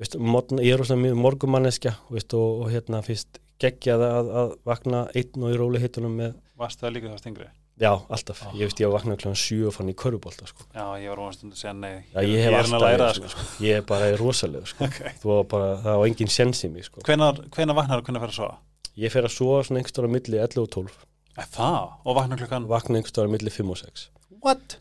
[0.01, 4.53] veist, morgun, ég er rosalega mjög morgumanneskja veist, og, og hérna fyrst geggjað að, að
[4.67, 7.47] vakna einn og í róli hittunum með, Varstu það líka þegar stingri?
[7.81, 8.51] já, alltaf, Ah.
[8.53, 10.65] ég veist, ég var vaknað kljóðan 7 og fann í körubólta, sko.
[10.75, 12.03] Já, ég var um að segja nei.
[12.13, 13.45] Já, ég hef alltaf að læra svona, sko.
[13.65, 14.85] ég er bara rosalega, sko.
[14.85, 14.99] Ok.
[15.23, 17.01] þú var bara, það var engin sens í mig, sko.
[17.07, 18.57] Hvenar, hvenar vaknar og hvenar fer að sofa?
[18.97, 20.91] Ég fer að sofa svona einhver stóra milli 11 og 12,
[21.39, 21.91] Er það?
[22.05, 22.67] Og vaknar klukkan?
[22.67, 24.09] vakna einhver stóra milli 5 og 6.
[24.43, 24.77] What?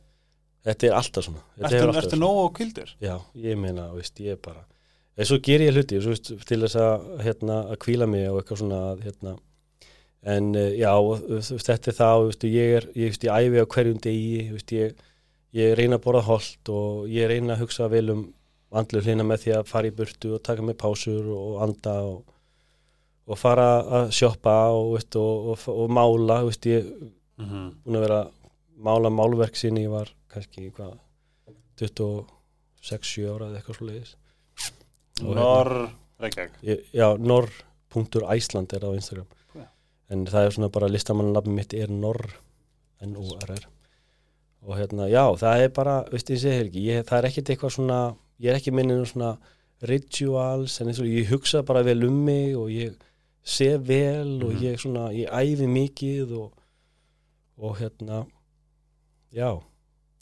[0.66, 1.40] Þetta er alltaf svona.
[1.56, 2.90] Þetta Ertu, ertu nógu og kvildur?
[3.00, 4.66] Já, ég meina, veist, ég er bara
[5.20, 8.40] en svo ger ég hluti, svo, veist, til þess að hérna, að kvíla mig og
[8.40, 9.36] eitthvað svona hérna,
[10.34, 13.72] en uh, já veist, þetta er það, veist, ég er ég, veist, ég æfi á
[13.76, 15.06] hverjum degi ég,
[15.60, 18.26] ég reyna að borða holt og ég reyna að hugsa vel um
[18.70, 22.20] andlu hlina með því að fara í burtu og taka með pásur og anda og,
[23.26, 26.92] og fara að sjoppa og, og, og, og mála ég er
[27.40, 27.74] Mm -hmm.
[27.84, 28.30] búin að vera
[28.76, 30.98] mála málverk sinni, ég var kannski hvað
[31.80, 34.16] 26-7 ára eða eitthvað svo leiðis
[35.22, 35.90] Norr,
[36.20, 36.52] Reykjavík.
[36.62, 39.66] ég, já, norr.æsland er á Instagram Já.
[40.10, 42.22] en það er svona bara listamannanabbi mitt er norr
[43.02, 43.64] N-O-R-R
[44.62, 47.72] og hérna, já, það er bara veist ég segir ekki, ég, það er ekkert eitthvað
[47.76, 48.00] svona
[48.40, 49.30] ég er ekki minnið svona
[49.88, 52.92] rituals, en eins og ég hugsa bara vel um mig og ég
[53.44, 54.60] sé vel og Mhm.
[54.62, 56.52] ég svona, ég æfi mikið og,
[57.58, 58.26] og hérna
[59.32, 59.62] já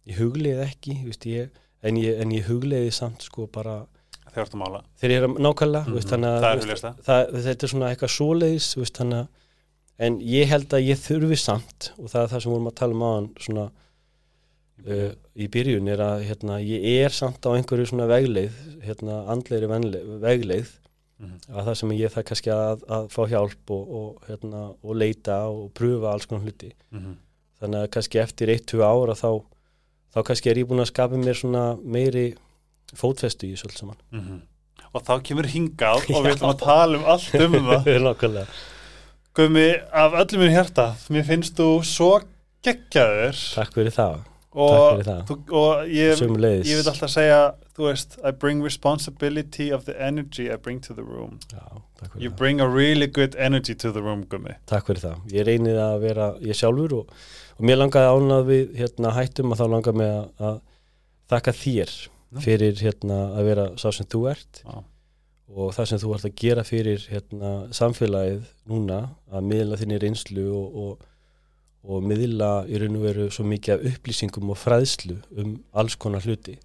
[0.07, 1.51] ég hugleiði ekki, veist ég
[1.83, 3.87] en ég, en ég hugleiði samt sko bara
[4.39, 4.81] Þegar að mála.
[5.01, 8.69] þegar ég er að- nákvæmlega þannig að Það er það, þetta er svona eitthvað svoleiðis
[8.79, 9.29] veist, að
[9.99, 12.95] en ég held að ég þurfi samt og það er það sem vorum að tala
[12.95, 13.65] um aðan svona
[14.87, 18.55] uh, í byrjun er að hérna, ég er samt á einhverju svona vegleið
[18.87, 19.67] hérna, andleiri
[20.23, 20.77] vegleið
[21.19, 21.39] Mhm.
[21.51, 25.39] að það sem ég það kannski að, að fá hjálp og, og, hérna, og leita
[25.51, 27.17] og pröfa alls konar hluti Mhm.
[27.61, 29.43] þannig að kannski eftir 1-2 ára þá,
[30.15, 32.37] þá kannski er ég búin að skapa mér svona meiri
[32.97, 34.41] fótfestu í þessu allt saman Mhm.
[34.95, 37.89] Og þá kemur hingað og við ætlum að tala um allt um það.
[38.07, 38.47] Nákvæmlega
[39.37, 42.09] Gumi, af öllum minn hjarta, mér finnst þú svo
[42.65, 44.17] geggjaður Takk fyrir það,
[44.59, 47.37] og, þú, og ég, ég vil alltaf segja,
[47.77, 51.39] þú veist, I bring responsibility of the energy I bring to the room.
[51.53, 51.63] Já,
[52.01, 52.37] takk fyrir You það.
[52.41, 54.57] bring a really good energy to the room, Gumi.
[54.67, 55.21] Takk fyrir það.
[55.37, 57.13] Ég reynið að vera ég sjálfur og,
[57.61, 60.59] og mér langaði ánað við hérna, hættum að þá langaði mig að, að
[61.37, 61.95] þakka þér.
[62.45, 64.63] Fyrir hérna, að vera sá sem þú ert.
[64.65, 64.79] Já.
[65.49, 68.99] og það sem þú ert að gera fyrir hérna, samfélagið núna
[69.33, 71.07] að miðla þinni reynslu og, og,
[71.89, 76.27] og miðla í raun og veru svo mikið af upplýsingum og fræðslu um alls konar
[76.27, 76.59] hluti.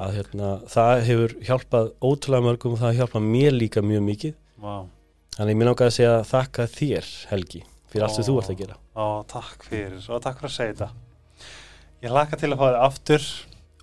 [0.00, 4.34] Að hérna, það hefur hjálpað ótrúlega mörgum og það hefur hjálpað mér líka mjög mikið.
[4.58, 4.74] Vá.
[5.36, 8.76] Þannig mér langaði að segja þakka þér Helgi fyrir allt sem þú ert að gera.
[8.94, 10.02] Ó, takk fyrir.
[10.10, 10.90] Og takk fyrir að segja þetta.
[12.00, 13.28] Ég hlaka til að fá þið aftur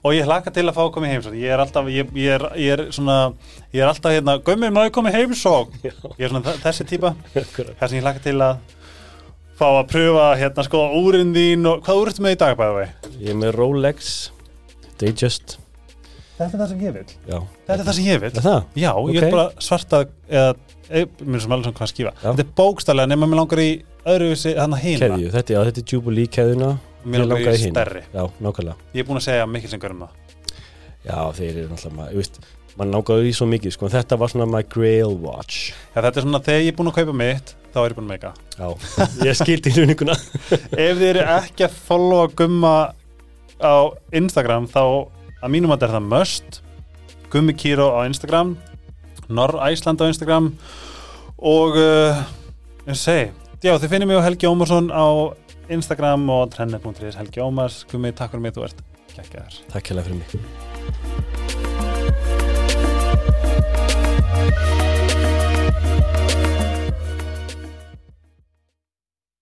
[0.04, 1.36] og ég hlaka til að fá að koma í heimsók.
[1.42, 3.18] Ég er alltaf, ég, ég, er, ég er svona,
[3.74, 5.74] ég er alltaf hérna, ég koma í heimsók?
[5.84, 7.14] Ég er svona þe- þessi típa.
[7.34, 8.58] Það sem ég hlaka til að
[9.58, 12.76] fá að pröfa hérna sko úrin þín og hvað úr ertu með í dag bæða
[12.78, 12.90] vei?
[13.20, 14.12] Ég er með Rolex
[15.00, 15.58] Datejust
[16.38, 17.06] Þetta er það sem ég vil.
[17.26, 18.30] Já, Þetta er það sem ég vil.
[18.38, 18.58] er það?
[18.78, 19.24] Já, ég Ok.
[19.24, 20.52] er bara svarta eða,
[20.92, 22.12] e, mér sem alveg svona hvað skífa.
[22.22, 22.28] Já.
[22.28, 23.72] Þetta er bókstælega nema mér langar í
[24.06, 25.00] öðruvísi þannig hína.
[25.02, 26.70] Keðju, þetta, já, þetta er Jubilee keðuna
[27.08, 27.74] Mér í hina.
[27.74, 28.04] stærri.
[28.12, 30.10] Já, nákvæmlega Ég er búin að segja mikil sem það.
[31.08, 32.40] Já, þeir eru náttúrulega maður, ég veist
[32.78, 36.26] mann nákvæmlega í svo mikið, sko, þetta var svona my grail watch Já, þetta er
[36.28, 38.34] svona þegar ég er búin að kaupa mitt, þá er ég búin að meika.
[38.58, 38.68] Já,
[39.30, 42.76] ég skildi hluninguna Ef þið eru ekki að followa gumma
[43.58, 43.76] á
[44.14, 44.84] Instagram, þá
[45.42, 46.62] að mínum að þetta er það must.
[47.34, 48.56] Gummi Kíró á Instagram,
[49.28, 50.52] Norr Æsland á Instagram
[51.38, 52.22] og uh,
[52.88, 53.28] ég segi,
[53.62, 55.06] já þið finnir mig á Helgi Ómarsson á
[55.74, 57.84] Instagram og trenne.is Helgi Ómars.
[57.92, 58.86] Gummi, takk fyrir mig, þú ert
[59.18, 59.60] geggjaður.
[59.74, 61.37] Takk hérlega fyrir mig